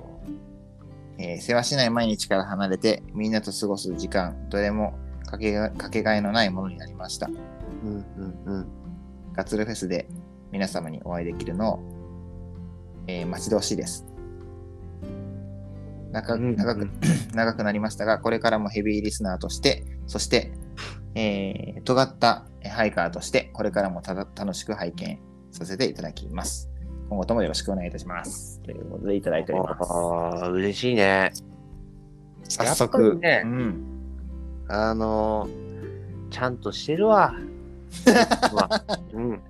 [1.19, 4.95] えー世話しない毎日から離れてみんなと過ごす時間、どれも
[5.27, 7.27] かけがかけがえのないものになりました。
[7.27, 7.31] ー
[7.85, 8.67] うんうんうん。
[9.33, 10.09] ガツルフェスで
[10.53, 11.81] 皆様にお会いできるのを、
[13.07, 14.05] えー待ち遠しいです。
[16.13, 16.89] 長うん長く
[17.35, 20.53] 長くなりましたが、これからもヘビーリスナーとして、そして、
[21.15, 25.19] えー尖ったハイカーとして、これからもただ楽しく拝見
[25.51, 26.71] させていただきます。
[27.09, 28.61] 今後ともよろしくお願いいたします。
[28.63, 29.93] ということでいただいております。
[29.93, 31.33] ああ、嬉しいね。
[32.49, 33.85] 早速、りねうん、
[34.69, 37.35] あのー、ちゃんとしてるわ。
[39.13, 39.43] うん。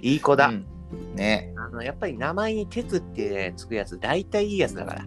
[0.00, 0.48] いい子だ。
[0.48, 0.66] うん
[1.14, 5.04] ね、あのやっぱり名前に鉄って、ね、つくやつ、大体いいやつだから。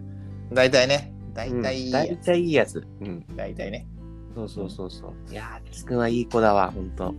[0.52, 2.86] 大体ね、大体いいや大体いいやつ。
[3.00, 3.22] うん。
[3.22, 3.86] つ、大体ね。
[4.34, 5.12] そうそうそうそう。
[5.30, 7.14] いやー、鉄くんはいい子だわ、ほんと。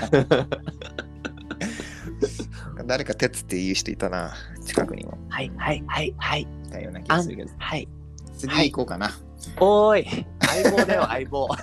[2.86, 4.32] 誰か鉄って言う人いたな、
[4.64, 5.18] 近くにも。
[5.28, 6.42] はいはいはいはい。
[6.42, 7.50] いたような気がするけど。
[7.58, 7.88] はい。
[8.36, 9.10] 次行こうかな。
[9.58, 11.48] おーい、相棒だよ、相棒。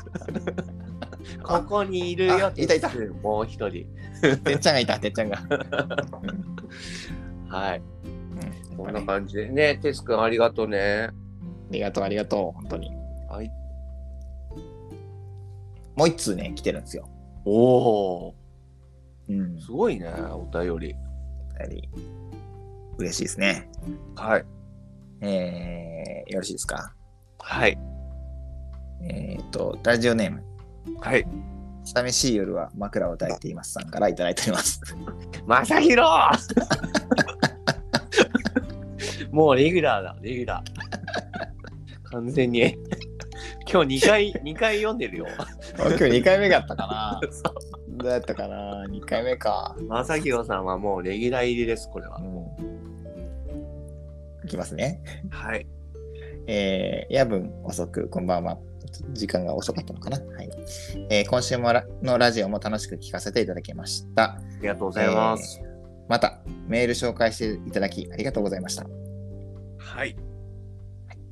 [1.43, 3.86] ここにいるよあ、いたいた鉄もう一人。
[4.43, 5.38] てっちゃんがいた、てっちゃんが。
[7.50, 7.82] はい。
[7.82, 7.84] う
[8.74, 11.10] んこんな感じでね、鉄くんありがとうね。
[11.10, 11.14] あ
[11.72, 12.91] りがとう、ありがとう、本当に。
[15.98, 17.10] もう一通ね、来てるんですよ。
[17.43, 18.36] おお、
[19.30, 19.60] うん。
[19.60, 20.95] すごいね、お便り。
[23.00, 23.70] 嬉しいですね。
[24.16, 24.45] はい。
[25.22, 26.93] えー、よろしいですか？
[27.39, 27.78] はい。
[29.02, 30.43] えっ、と、ラジオネーム、
[31.00, 31.26] はい。
[31.84, 34.82] 寂しい夜は枕を抱いていますさんからいただいております。
[35.45, 36.06] まさひろ
[39.32, 42.12] もうレギュラーだ、レギュラー。
[42.12, 42.76] 完全に。
[43.70, 45.28] 今日2回、 2回読んでるよ。
[45.78, 47.20] 今日2回目があったかな
[47.97, 49.76] どうやったかな ?2 回目か。
[49.88, 52.22] まさひろさんはもうレギュラー入りです、これはう。
[52.24, 52.45] ん。
[54.45, 55.01] いきますね。
[55.30, 55.65] はい。
[56.47, 58.57] えー、夜分遅く、こんばんは。
[59.11, 60.18] 時間が遅かったのかな？
[60.36, 60.49] はい。
[61.09, 64.36] えー今週もラのラジオも楽しく聞かせていただきました。
[64.36, 65.59] ありがとうございます。
[65.61, 65.68] えー
[66.07, 68.88] また、メール紹介していただきありがとうございました。
[69.78, 70.15] はい。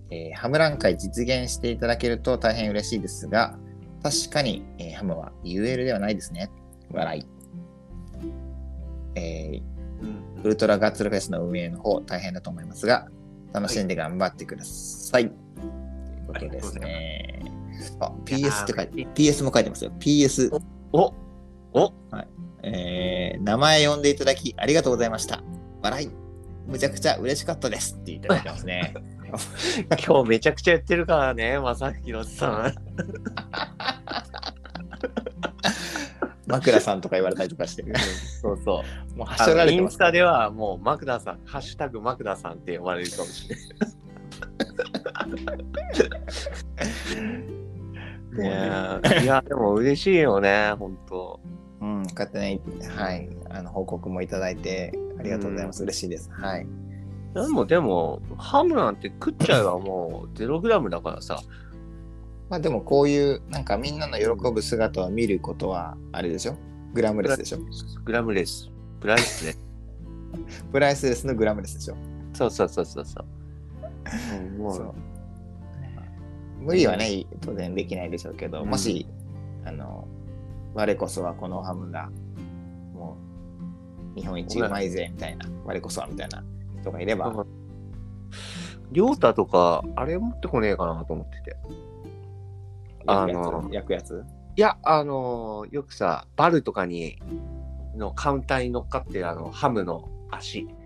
[0.09, 3.57] えーハムラン会実現していただけると大変嬉しいですが、
[4.03, 6.49] 確かに、えーハムは UL ではないですね。
[6.91, 7.25] 笑い。
[9.15, 9.63] えー
[10.01, 13.07] うんウルトラガッツルフェスの運営の方大変だと思いますが、
[13.53, 15.29] 楽しんで頑張ってください。
[15.29, 17.41] ということですね。
[17.99, 19.91] あ、PS って書いて、PS も書いてますよ。
[19.99, 20.49] PS、
[20.91, 21.13] お
[21.73, 21.93] お
[22.63, 25.41] えー名前呼んでいただきありがとうございました。
[25.81, 26.09] 笑い。
[26.67, 28.93] むちゃくちゃ嬉しかったですっていただいてますね。
[30.05, 32.75] 今日めちゃくちゃ言ってるからね、まさひろさん。
[36.47, 37.93] 枕さんとか言われたりとかしてる。
[38.41, 38.83] そうそ
[39.15, 39.17] う。
[39.17, 43.65] もうはしょられてますインスタではもうマクダさん、ハッシュタグマクダさんって呼ばれるかもしれない。
[49.23, 51.39] いや、でも嬉しいよね、本当
[51.81, 52.59] うん、こうやってね、
[52.95, 55.83] はい、あの報告もいただいて、ありがとうございます。
[55.83, 56.29] 嬉しいです。
[56.31, 56.67] はい。
[57.35, 61.39] でも、でも、ハムなんて食っちゃえばもう0グラムだからさ。
[62.49, 66.55] まあでもこういう、なんかみんなの喜ぶ姿を見ることは、あれでしょ？
[66.93, 67.57] グラムレスでしょ？
[68.05, 68.69] グラムレス。
[69.01, 69.55] プライスね。
[70.71, 71.95] プライスレスのグラムレスでしょ？
[72.33, 73.25] そうそうそうそうそう。
[74.45, 74.93] うんもそうう
[76.61, 79.05] 無理はね、当然できないでしょうけど、うんもし、
[79.65, 80.07] あの、
[80.73, 82.09] 我こそはこのハムが、
[82.93, 83.17] も
[84.15, 86.43] う、日本一うまいぜ、みたいな、我こそは、みたいな
[86.85, 87.45] 人がいれば、
[88.91, 91.57] りょうたとか、あれ持ってこねえかなと思ってて。
[93.07, 94.23] あの焼くやつ？
[94.55, 97.21] いや、あのーよくさ、バルとかに、
[97.95, 100.67] のカウンターに乗っかってるあの、ハムの足。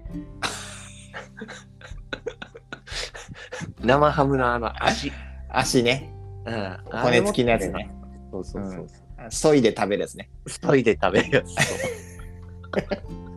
[3.84, 5.12] 生ハムのあの足。
[5.50, 6.14] 足ね。
[6.46, 6.78] うん。
[7.00, 7.92] 骨付きのやつね。
[8.32, 8.88] そうそうそう。
[9.30, 10.30] そいで食べるやつね。
[10.48, 11.56] そいで食べるやつ。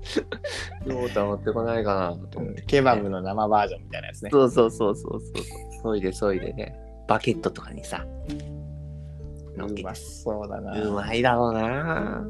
[0.86, 2.62] りょうた持ってこないかなと思って。
[2.62, 4.30] ケバブの生バージョンみたいなやつね。
[4.30, 5.44] そうそうそうそうそう。
[5.82, 6.74] そいでそいでね。
[7.06, 8.06] バケットとかにさ。
[9.56, 10.80] のっけてうまそうだな。
[10.80, 12.26] うまいだろうな。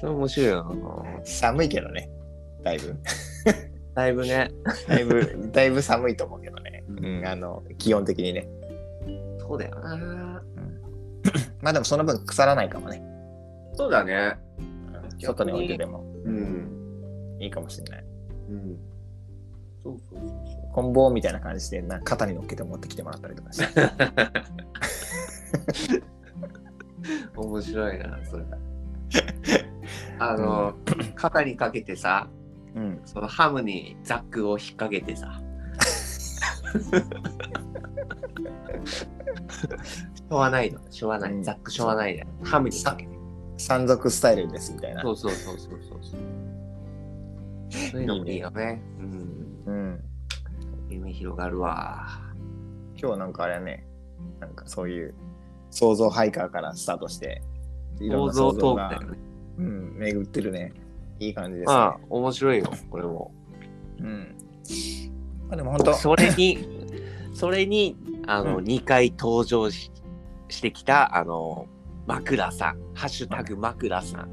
[0.00, 2.10] それ面白いよ寒いけどね。
[2.62, 2.88] だいぶ。
[2.88, 2.96] な。
[3.94, 4.50] だいぶね。
[4.88, 6.84] だいぶ、だいぶ寒いと思うけどね。
[6.88, 8.48] うんうん、あの、気温的にね。
[9.38, 10.42] そうだよな。
[11.60, 13.02] まあでもその分腐らないかもね。
[13.74, 14.36] そうだね。
[15.24, 17.36] 外に置いててもうん。
[17.40, 18.04] いいかもしれない。
[18.50, 18.78] うん。
[19.82, 23.80] そうそうそうそ棍棒みたいな感じで、な肩に乗っけて持ってきてもらったりとかして。
[27.36, 27.40] う。
[27.40, 28.44] 面白いな、それ。
[30.18, 30.74] あの、
[31.14, 32.28] 肩にかけてさ、
[32.74, 33.00] うん。
[33.04, 35.40] そのハムにザックを引っ掛けてさ。
[40.14, 40.80] しょうがないの。
[40.90, 41.32] しょうがない。
[41.32, 42.26] うんザックしょうがないね。
[42.42, 43.13] ハムにかけて。
[43.56, 45.02] 山賊スタイルですみたいな。
[45.02, 47.90] そうそうそうそうそうそう。
[47.90, 48.82] そういうのもいいよね。
[48.98, 49.64] うん。
[49.66, 50.04] うん。
[50.90, 52.06] 夢広がるわ。
[52.96, 53.86] 今日なんかあれね、
[54.40, 55.14] なんかそういう
[55.70, 57.42] 想像ハイカーからスタートして、
[58.00, 59.18] いろん想像な想像がね。
[59.58, 60.72] うん、巡ってるね。
[61.20, 61.72] いい感じです、ね。
[61.72, 63.32] ああ、面白いよ、これも。
[64.00, 64.36] うん。
[65.48, 66.58] まあでも本当、それに、
[67.34, 67.96] それに、
[68.26, 69.90] あの、う2回登場し
[70.48, 71.66] してきた、あの、
[72.06, 72.78] 枕さん。
[72.94, 74.28] ハッシュタグ枕さん。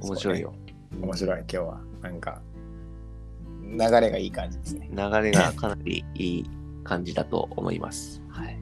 [0.00, 0.54] 面白いよ。
[1.00, 1.80] 面白い、今日は。
[2.02, 2.40] なんか、
[3.62, 4.88] 流れがいい感じですね。
[4.90, 6.50] 流れがかなりいい
[6.84, 8.22] 感じだと思います。
[8.28, 8.58] はい。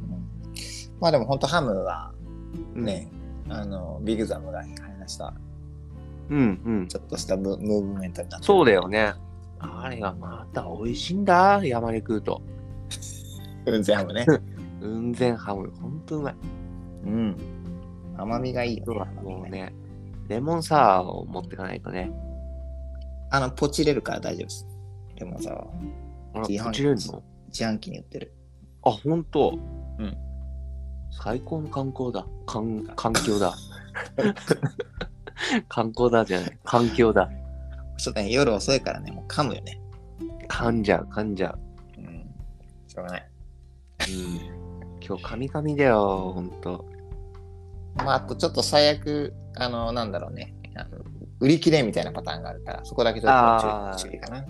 [1.01, 2.13] まあでも本当ハムは
[2.75, 3.09] ね、
[3.49, 5.35] あの、ビッグザムが話した、
[6.29, 6.89] うんうん。
[6.89, 9.15] ちょっとしたムムーブメントになってそうだよね。
[9.59, 12.43] あれがまた美味しいんだ、山で食うと。
[13.67, 14.25] うん、全ハムね。
[14.81, 16.01] 雲仙ハム、ほん。
[16.01, 16.35] とうまい。
[17.05, 17.37] うん。
[18.17, 19.11] 甘みがいいよ、ね。
[19.23, 19.73] もうね、
[20.29, 22.11] レモンサワーを持ってかないとね。
[23.31, 24.67] あの、ポチれるから大丈夫です。
[25.17, 25.67] レモンサワー。
[26.35, 26.97] あら、自販機こちれん。
[26.97, 28.33] の自販機に売ってる。
[28.83, 29.25] あ、ほん。
[29.25, 29.59] と
[29.99, 30.17] うん。
[31.11, 32.27] 最高の観光だ。
[32.47, 33.55] 環環境だ。
[35.69, 36.59] 観光だじゃない。
[36.65, 37.29] 環境だ。
[37.97, 39.81] ちょっとね、夜遅いからね、もう噛むよね。
[40.49, 40.83] 噛ん。
[40.83, 41.35] じゃう、噛ん。
[41.37, 41.59] じゃう。
[41.99, 42.27] うん。
[42.87, 43.31] しょうがない。
[44.09, 44.60] うん。
[45.11, 46.85] 今日、カミカミだよ、ほんと。
[47.97, 50.55] まあ、あとちょっと最悪、あの、なんだろうね。
[50.77, 50.99] あの
[51.41, 54.47] 売り切れみたいなパターンがあるから、そこだけちょっと注意かな。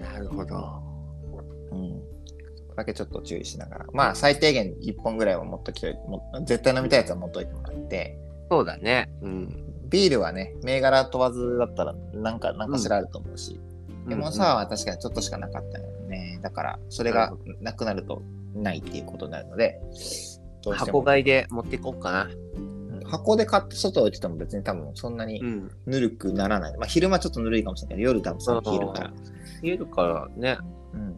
[0.00, 0.82] なるほど。
[1.72, 2.00] うん。
[2.54, 3.86] そこだけちょっと注意しながら。
[3.92, 8.16] まあ、最低限1本ぐらいは持っときといて、も絶対飲みたいやつは持っといてもらって、
[8.48, 9.10] そうだね。
[9.22, 9.64] うん。
[9.88, 13.58] ビールはね、銘柄問わずだったら、なんか、なんかしらあると思うし、
[14.06, 16.38] レモンサワーは確かにちょっとしかなかったよね。
[16.40, 18.22] だから、それがなくなると
[18.62, 19.80] ないっていうことになるので、
[20.74, 22.24] 箱買いで持っていこうかな。
[22.24, 22.68] うん
[23.08, 25.70] 箱で買って外置いてても別に多分そんなにうん。
[25.86, 26.76] ぬるくならない。
[26.76, 29.12] まあ昼間ちょっとぬるいかもしれないけど、夜多分その冷えるから。
[29.62, 30.58] 冷えるからね、
[30.92, 31.16] うん。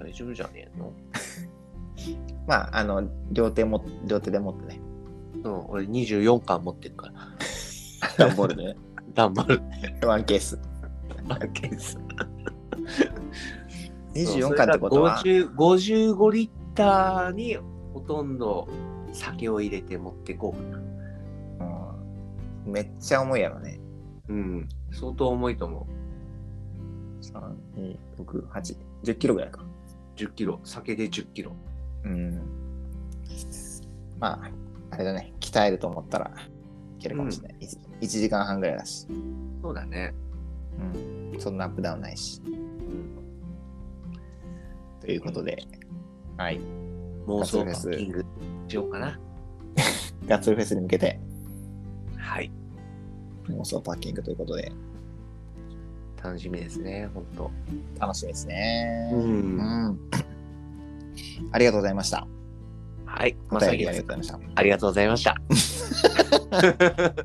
[0.00, 0.92] 大丈夫じゃねえの？
[2.46, 4.80] まあ、あの、両手も、両手で持ってね。
[5.44, 7.14] うん、俺24巻持ってるから。
[8.26, 8.76] 段ボールでね。
[9.14, 9.60] 頑張る。
[10.06, 10.58] ワンケース。
[11.52, 11.98] ケース。
[14.14, 17.56] 24巻ってことは、50 55リッターに
[17.92, 18.68] ほとんど
[19.12, 20.62] 酒を入れて持ってこう
[21.58, 21.94] かな。
[22.66, 23.80] うん、めっちゃ重いやろね。
[24.28, 24.68] うん。
[24.92, 25.86] 相当重いと思
[27.20, 27.32] 3、
[27.76, 29.62] 2、6、8、10キロぐらいか。
[29.62, 29.66] う。
[30.16, 30.60] 10キロ。
[30.62, 31.52] 酒で10キロ。
[32.04, 32.40] うん。
[34.20, 34.50] まあ、
[34.90, 35.32] あれだね。
[35.40, 36.30] 鍛えると思ったら
[36.98, 37.58] いけるかもしれない。
[38.02, 39.08] 1, 時間半ぐらいだし。
[39.62, 40.14] そうだね。
[41.34, 41.40] うん。
[41.40, 42.40] そんなアップダウンないし。
[42.46, 43.16] うん。
[45.00, 45.56] とということで、
[46.38, 46.60] はい。
[47.26, 48.24] 妄想パッキング
[48.68, 49.18] しようかな。
[50.26, 51.20] ガッツルフェスに向けて
[52.16, 52.50] はい。
[53.48, 54.70] 妄想パッキングということで、
[56.22, 57.50] 楽しみですね、ほんと。
[57.98, 59.10] 楽しみですね。
[59.12, 59.98] うんうん
[61.50, 62.26] ありがとうございました。
[63.04, 63.36] はい。
[63.50, 65.34] おまさに便りありがとうございましありがとうございました。
[66.50, 67.24] た。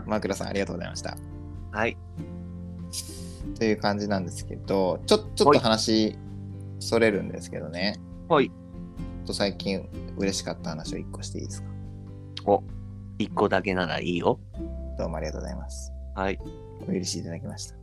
[0.06, 1.16] マークラさんありがとうございました。
[1.70, 1.96] はい。
[3.56, 6.18] という感じなんですけど、ちょちょっと話
[6.80, 8.00] それるんですけどね。
[8.28, 8.50] はい。
[9.24, 11.68] と最近嬉しかった話を一個していいですか？
[12.46, 12.64] お、
[13.18, 14.40] 一個だけならいいよ。
[14.98, 15.92] どうもありがとうございます。
[16.16, 16.38] はい。
[16.88, 17.76] お許しいただきました。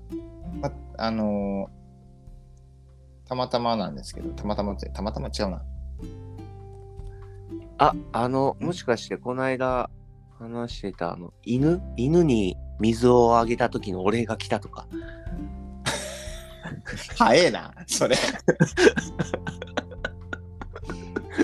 [0.61, 1.77] ま、あのー
[3.27, 5.61] たまたまなんですけど、たまたまって、たまたま違うな。
[7.77, 9.89] あ、あの、もしかしてこの間
[10.39, 11.81] 話してたあの、犬？
[11.97, 14.87] 犬に水をあげた時のお礼が来たとか。
[17.18, 18.15] 早えな、それ。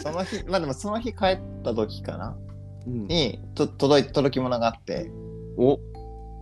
[0.01, 2.37] その日、まあでもその日帰った時かな
[2.85, 5.09] うん、にと届い届き物があって、
[5.57, 5.79] お、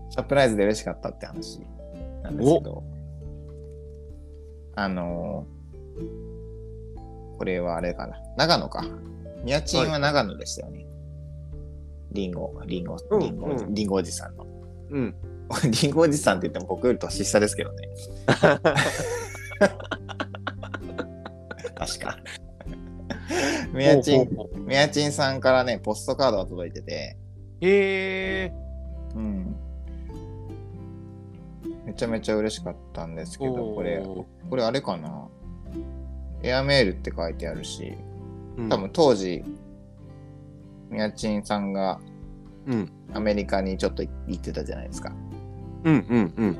[0.10, 1.60] サプライズで嬉しかったって話
[2.24, 2.84] なんですけど、
[4.76, 5.62] あのー
[7.42, 8.22] これはあれかな。
[8.38, 8.86] 長野か。
[9.44, 10.86] ニャチンは長野でしたよね。
[12.12, 14.46] リンゴ、リンゴ、うんリンゴ、うんリンゴおじさんの。
[14.92, 15.16] うん。
[15.64, 17.88] リンゴおじさんって言っても僕より年下ですけどね。
[21.76, 22.18] 確か。
[23.74, 24.28] みやちん、
[24.66, 27.18] みやちんさんからね、ポストカードが届いてて、
[27.62, 28.54] へえ。
[29.16, 29.56] うん。
[31.86, 35.28] めちゃめちゃ嬉しかったんですけど、これ、おこれあれかな？
[36.44, 39.44] エアメールって書いてあるし、ー、多分当時、
[40.90, 42.00] みやちんさんが
[42.68, 42.92] うん。
[43.14, 45.10] アメリカにちょっと行ってたじゃないですか。
[45.10, 45.31] うん
[45.84, 46.58] うんうん。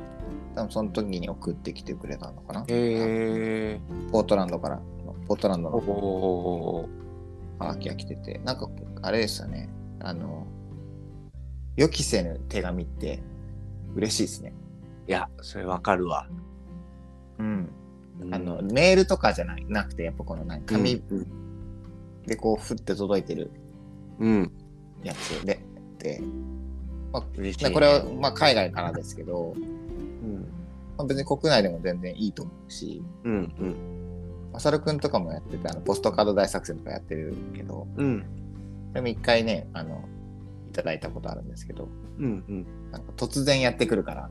[0.54, 3.80] 多分その時に送ってきてくれたのかなへえ。
[4.10, 6.88] ポートランドからの、ポートランドおのお
[7.58, 8.68] ハガキが来てて、なんか、
[9.02, 9.68] あれですよね。
[10.00, 10.46] あの、
[11.76, 13.22] 予期せぬ手紙って
[13.94, 14.52] 嬉しいですね。
[15.08, 16.26] いや、それわかるわ。
[17.38, 17.70] うん。
[18.20, 21.26] うんあの、メールとかじゃないなくて、やっぱこのなんか紙うん
[22.26, 23.50] でこう、ふって届いてる
[24.18, 24.52] うん。
[25.02, 25.60] やつで、
[25.98, 26.22] で、
[27.12, 27.52] まあ、ね。
[27.52, 30.48] ねこれは、まあ、海外からですけど、うん。
[30.96, 33.76] まあ、別に国内でも全然いいと思うし、うんうん。
[34.52, 38.24] まさるくんとかもやってて、あの、ポストカード大作戦とかやってるけど、うん。
[38.92, 40.04] でも一回ね、あの、
[40.70, 41.88] いただいたことあるんですけど、
[42.18, 42.66] うんうん。
[42.90, 44.30] なんか突然やってくるから、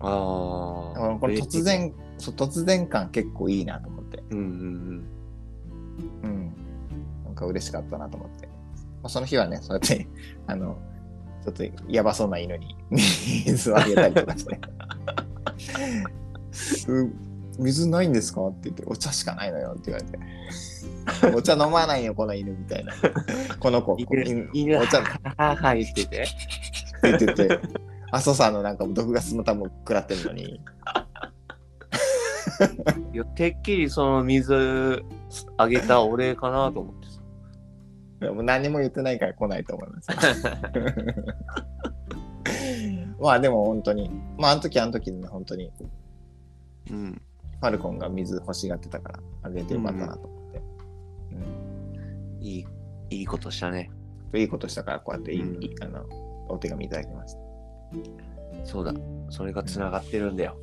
[0.00, 0.10] ああ。
[0.10, 5.04] この突然、そう突然感結構いいなと思って、うんうん
[6.22, 6.52] うん。
[7.24, 8.46] なんか嬉しかったなと思って。
[8.46, 8.52] ま
[9.04, 10.06] あ、その日はね、そうやって、
[10.46, 10.78] あの、
[11.44, 14.58] ちょっとやばそうな犬に 水をあげたりとかして。
[16.52, 16.86] す
[17.58, 18.46] 水ないんですか？
[18.48, 20.18] って言って、お茶しかないのよって言われて。
[21.36, 22.92] お茶飲まないよ、この犬みたいな。
[23.60, 24.00] この子、うん。
[24.00, 26.26] 犬犬、お茶ははは言ってて。
[27.02, 27.60] 言ってて、
[28.10, 30.60] 阿蘇さんのなんか毒ガスの多分食らってるのに、
[33.12, 35.04] いや、てっきりその水
[35.56, 37.13] あげたお礼かなと思ってさ。
[38.20, 40.08] もう何も言ってないから来ないと思います。
[43.20, 45.70] まあでも本当に、まああの時あの時でね、本当に
[46.90, 47.20] うん。
[47.60, 50.62] ファルコンが水欲しがってたからあげてよかったなと思って。
[52.40, 52.66] いい、
[53.10, 53.90] いいことしたね。
[54.32, 56.04] うん、いいことしたからこうやっていい、うんあの
[56.48, 57.40] お手紙いただきました。
[58.64, 58.92] そうだ。
[59.30, 60.58] それがつながってるんだよ。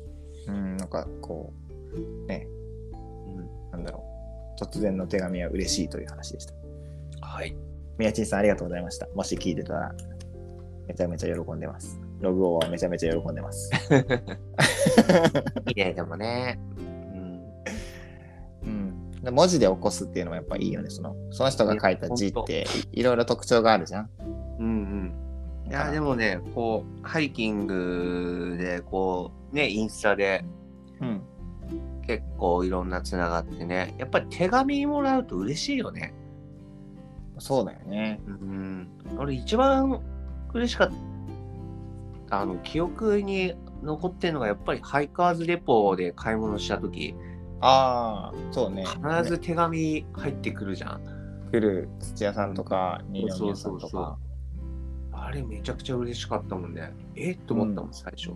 [0.46, 1.52] うん、なんかこ
[1.92, 2.46] う、ね、
[2.92, 2.96] う
[3.40, 3.70] ん。
[3.72, 4.04] なんだろ
[4.60, 4.62] う。
[4.62, 6.54] 突然の手紙は嬉しいという話でした。
[7.22, 7.56] はい。
[7.98, 9.06] 宮地さんありがとうございました。
[9.14, 9.94] もし聞いてたら、
[10.86, 11.98] めちゃめちゃ喜んでます。
[12.20, 13.70] ログオはめちゃめちゃ喜んでます。
[15.68, 16.60] いいね、でもね。
[16.76, 17.40] うん。
[18.64, 19.10] うん。
[19.22, 20.90] で文字で起こすっていうのもやっぱいいよね。
[20.90, 24.10] そのその人が書いた字っていいろいろ特徴があるじゃん。
[24.58, 25.68] うんうん。
[25.68, 30.44] いや、でもね、こう、ハイキングで、こう、ね、インスタで
[31.00, 31.22] うん。
[32.06, 36.14] 結構いろんなつながってね、やっぱり手紙もらうと嬉しいよね。
[37.42, 38.20] そうだよね。
[38.24, 38.88] うん。
[39.18, 40.00] 俺一番
[40.54, 40.90] 嬉しかっ
[42.28, 47.16] た、あの、記憶に残ってるのが、やっぱりハイカーズレポで買い物した時
[47.60, 48.84] ああ、そうね。
[48.84, 51.00] 必ず手紙入ってくるじゃん。
[51.50, 54.18] 来る土屋さんとか、二そう宮さそうんそうとか。
[55.10, 56.92] あれめちゃくちゃ嬉しかったもんね。
[57.16, 58.34] えっと思ったもん、最初。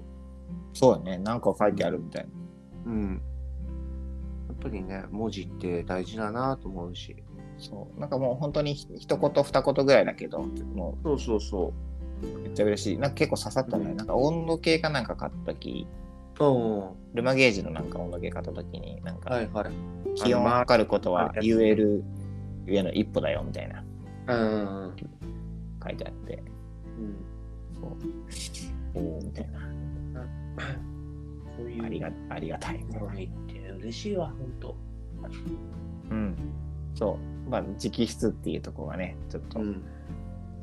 [0.73, 1.19] そうだね。
[1.19, 2.25] なんか書いてあるみたい
[2.85, 2.91] な。
[2.91, 3.23] うん。
[4.49, 7.23] やっぱりね、文字って大事だなと思うし。
[7.59, 8.01] そう。
[8.01, 11.73] なんかもう本当にひ一言二言ぐらいだけど、もそうそうそ
[12.23, 12.99] うめっちゃ嬉しい。
[12.99, 13.91] なんか結構刺さったね。
[13.91, 15.87] うんなんか温度計かなんか買った時
[16.39, 19.71] おルマゲージのなんか温度計買った時に、なんか、はいはい。
[20.17, 22.05] 気温を測ることは言える
[22.67, 23.85] 上の一歩だよみたいな
[24.29, 24.35] う
[24.89, 24.97] ん。
[25.83, 26.43] 書いてあって、
[27.75, 29.03] そう。
[29.03, 29.61] おおみたいな。
[31.57, 32.85] そういうありがありがたい。
[33.81, 34.77] 嬉しいわ、ほんと。
[36.11, 36.37] うん。
[36.95, 37.36] そう。
[37.49, 39.83] まあ、直筆っていうところがね、ちょっとん。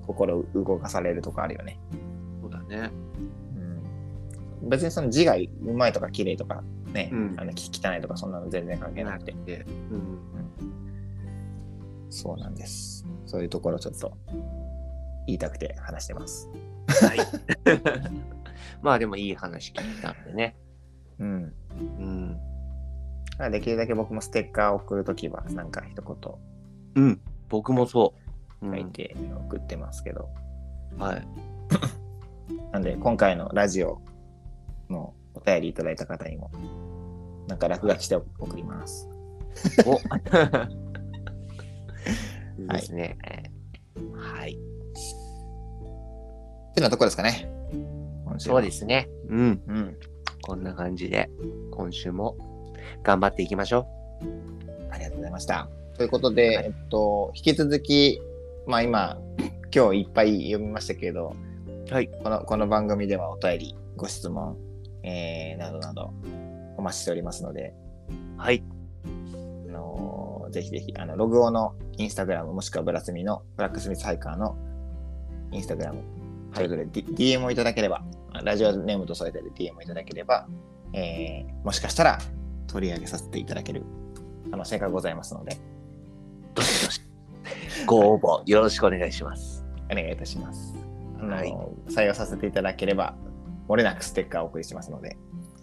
[0.06, 1.80] 心動かされるとこあるよね。
[2.42, 2.92] そうだね。
[4.62, 4.70] うん。
[4.70, 9.34] 別にその字がうまいとか綺麗とかね、うんあのき汚いとかそんなの全然関係なくて。
[9.46, 10.20] で、うん。
[12.10, 13.06] そうなんです。
[13.26, 14.16] そういうところちょっと
[15.26, 16.50] 言いたくて話してます。
[16.88, 17.18] はい。
[18.84, 20.58] まあでもいい話聞いたんでね。
[21.20, 21.54] うん。
[21.80, 23.52] うん。
[23.52, 26.53] できるだけ僕もステッカーを送るときは、なんか一言
[26.96, 27.22] うん。
[27.50, 28.14] 僕もそ
[28.62, 28.66] う。
[28.66, 29.16] うん、書いて
[29.50, 30.30] 送ってますけど、
[30.98, 31.28] はい。
[32.72, 34.02] なんで今回のラジオ
[34.90, 36.50] のお便りいただいた方にも、
[37.48, 39.10] なんか落書きして送ります。
[39.86, 39.96] お
[42.62, 43.18] いいですね。
[44.16, 44.54] はい。
[46.72, 47.48] ってなとこですかね。
[48.26, 49.08] 今週はそうですね。
[49.30, 49.62] うん。
[49.68, 49.98] うん。
[50.42, 51.30] こんな感じで、
[51.72, 52.36] 今週も
[53.04, 53.88] 頑張っていきましょ
[54.92, 55.70] ありがとうございました。
[55.98, 58.22] ということで、えっと、引き続き、
[58.68, 59.18] まあ今、
[59.74, 61.36] 今日いっぱい読みましたけど、
[61.90, 62.10] はい。
[62.24, 64.58] このこの番組ではお便り、ご質問、
[65.04, 66.14] えー、などなど
[66.78, 67.74] お待ちしておりますので、
[68.38, 68.42] う。
[68.42, 68.64] はい。
[69.68, 74.56] あのーぜひぜひ、あの、ログオのインスタグラム、もしくはブラスミの、ブラックスミスハイカーの
[75.52, 76.04] インスタグラム、
[76.54, 78.04] それぞれ、D、DM をいただければ、
[78.44, 80.48] ラジオネームと添えてで DM をいただければ、
[80.94, 82.20] えー、もしかしたら
[82.68, 83.84] 取り上げさせていただける
[84.52, 85.58] 可能性がございますので、
[86.54, 87.02] どしどし。
[87.86, 89.66] ご応募よろしくお願いします。
[89.92, 90.74] お願いいたします。
[91.20, 91.54] あのーはい
[91.88, 93.16] 採用させていただければ、
[93.68, 95.18] 漏れなくステッカーをお送りしますので、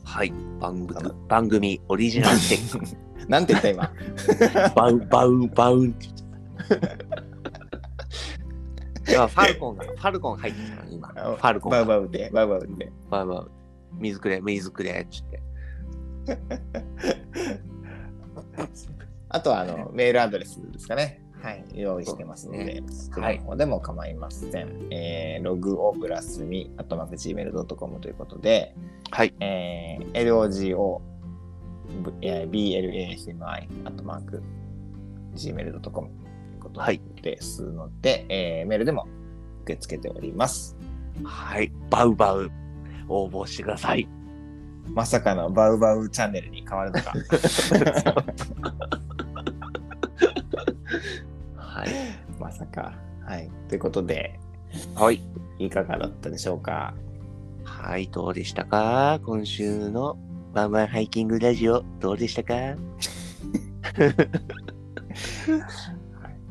[0.05, 0.33] はい。
[0.59, 2.97] 番組番組オリジナルステッカー。
[3.29, 3.93] なんて言った今？
[4.75, 6.79] バウン、バウン、バウンって言っちゃっ
[9.07, 9.12] た。
[9.12, 11.09] いや、ファルコンが、ファルコン入ってきたの、今。
[11.09, 11.99] ファルコンバウが。
[12.01, 12.93] バウで、バウバウで。
[13.11, 13.51] バウバウ。
[13.99, 15.09] 水くれ、水くれ、って
[16.27, 17.61] 言って。
[19.31, 21.23] あとはあのメールアドレスですかね。
[21.43, 24.93] はい、用意してますので、そちらの方でも構いません。
[24.93, 28.74] えーログオブラスミ、アットマーク Gmail.com ということで、
[29.11, 29.35] はい。
[29.40, 31.01] えー、LOGO、
[32.20, 33.43] えー BLASMI、
[33.86, 34.43] アットマーク
[35.35, 36.09] Gmail.com という
[36.61, 39.09] ことはいですので、えーメールでも
[39.62, 40.77] 受け付けております。
[41.24, 41.73] はい。
[41.89, 42.51] バウバウ。
[43.09, 44.07] 応募してください。
[44.93, 47.12] まさかのバウバウチャンネルに変わるのか。
[51.56, 51.89] はい。
[52.39, 52.93] まさか。
[53.27, 53.51] はい。
[53.68, 54.39] ということで、
[54.94, 55.20] はい。
[55.59, 56.94] いかがだったでしょうか？
[57.64, 58.09] はい。
[58.09, 59.20] どうでしたか？
[59.24, 60.16] 今週の
[60.55, 62.55] ワンワンハイキングラジオ、どうでしたか？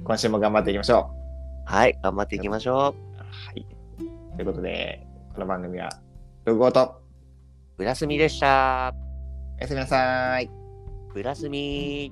[0.04, 1.12] 今週も頑張っていきましょ
[1.66, 2.00] はい。
[2.02, 2.78] 頑張っていきましょう。
[2.78, 2.94] は
[3.56, 3.66] い。
[4.36, 5.90] ということで、この番組は、
[6.46, 6.94] ログオと、う。
[7.78, 8.94] ブラスミでした。
[9.58, 10.50] おやすみなさい。
[11.14, 12.12] ブラスミ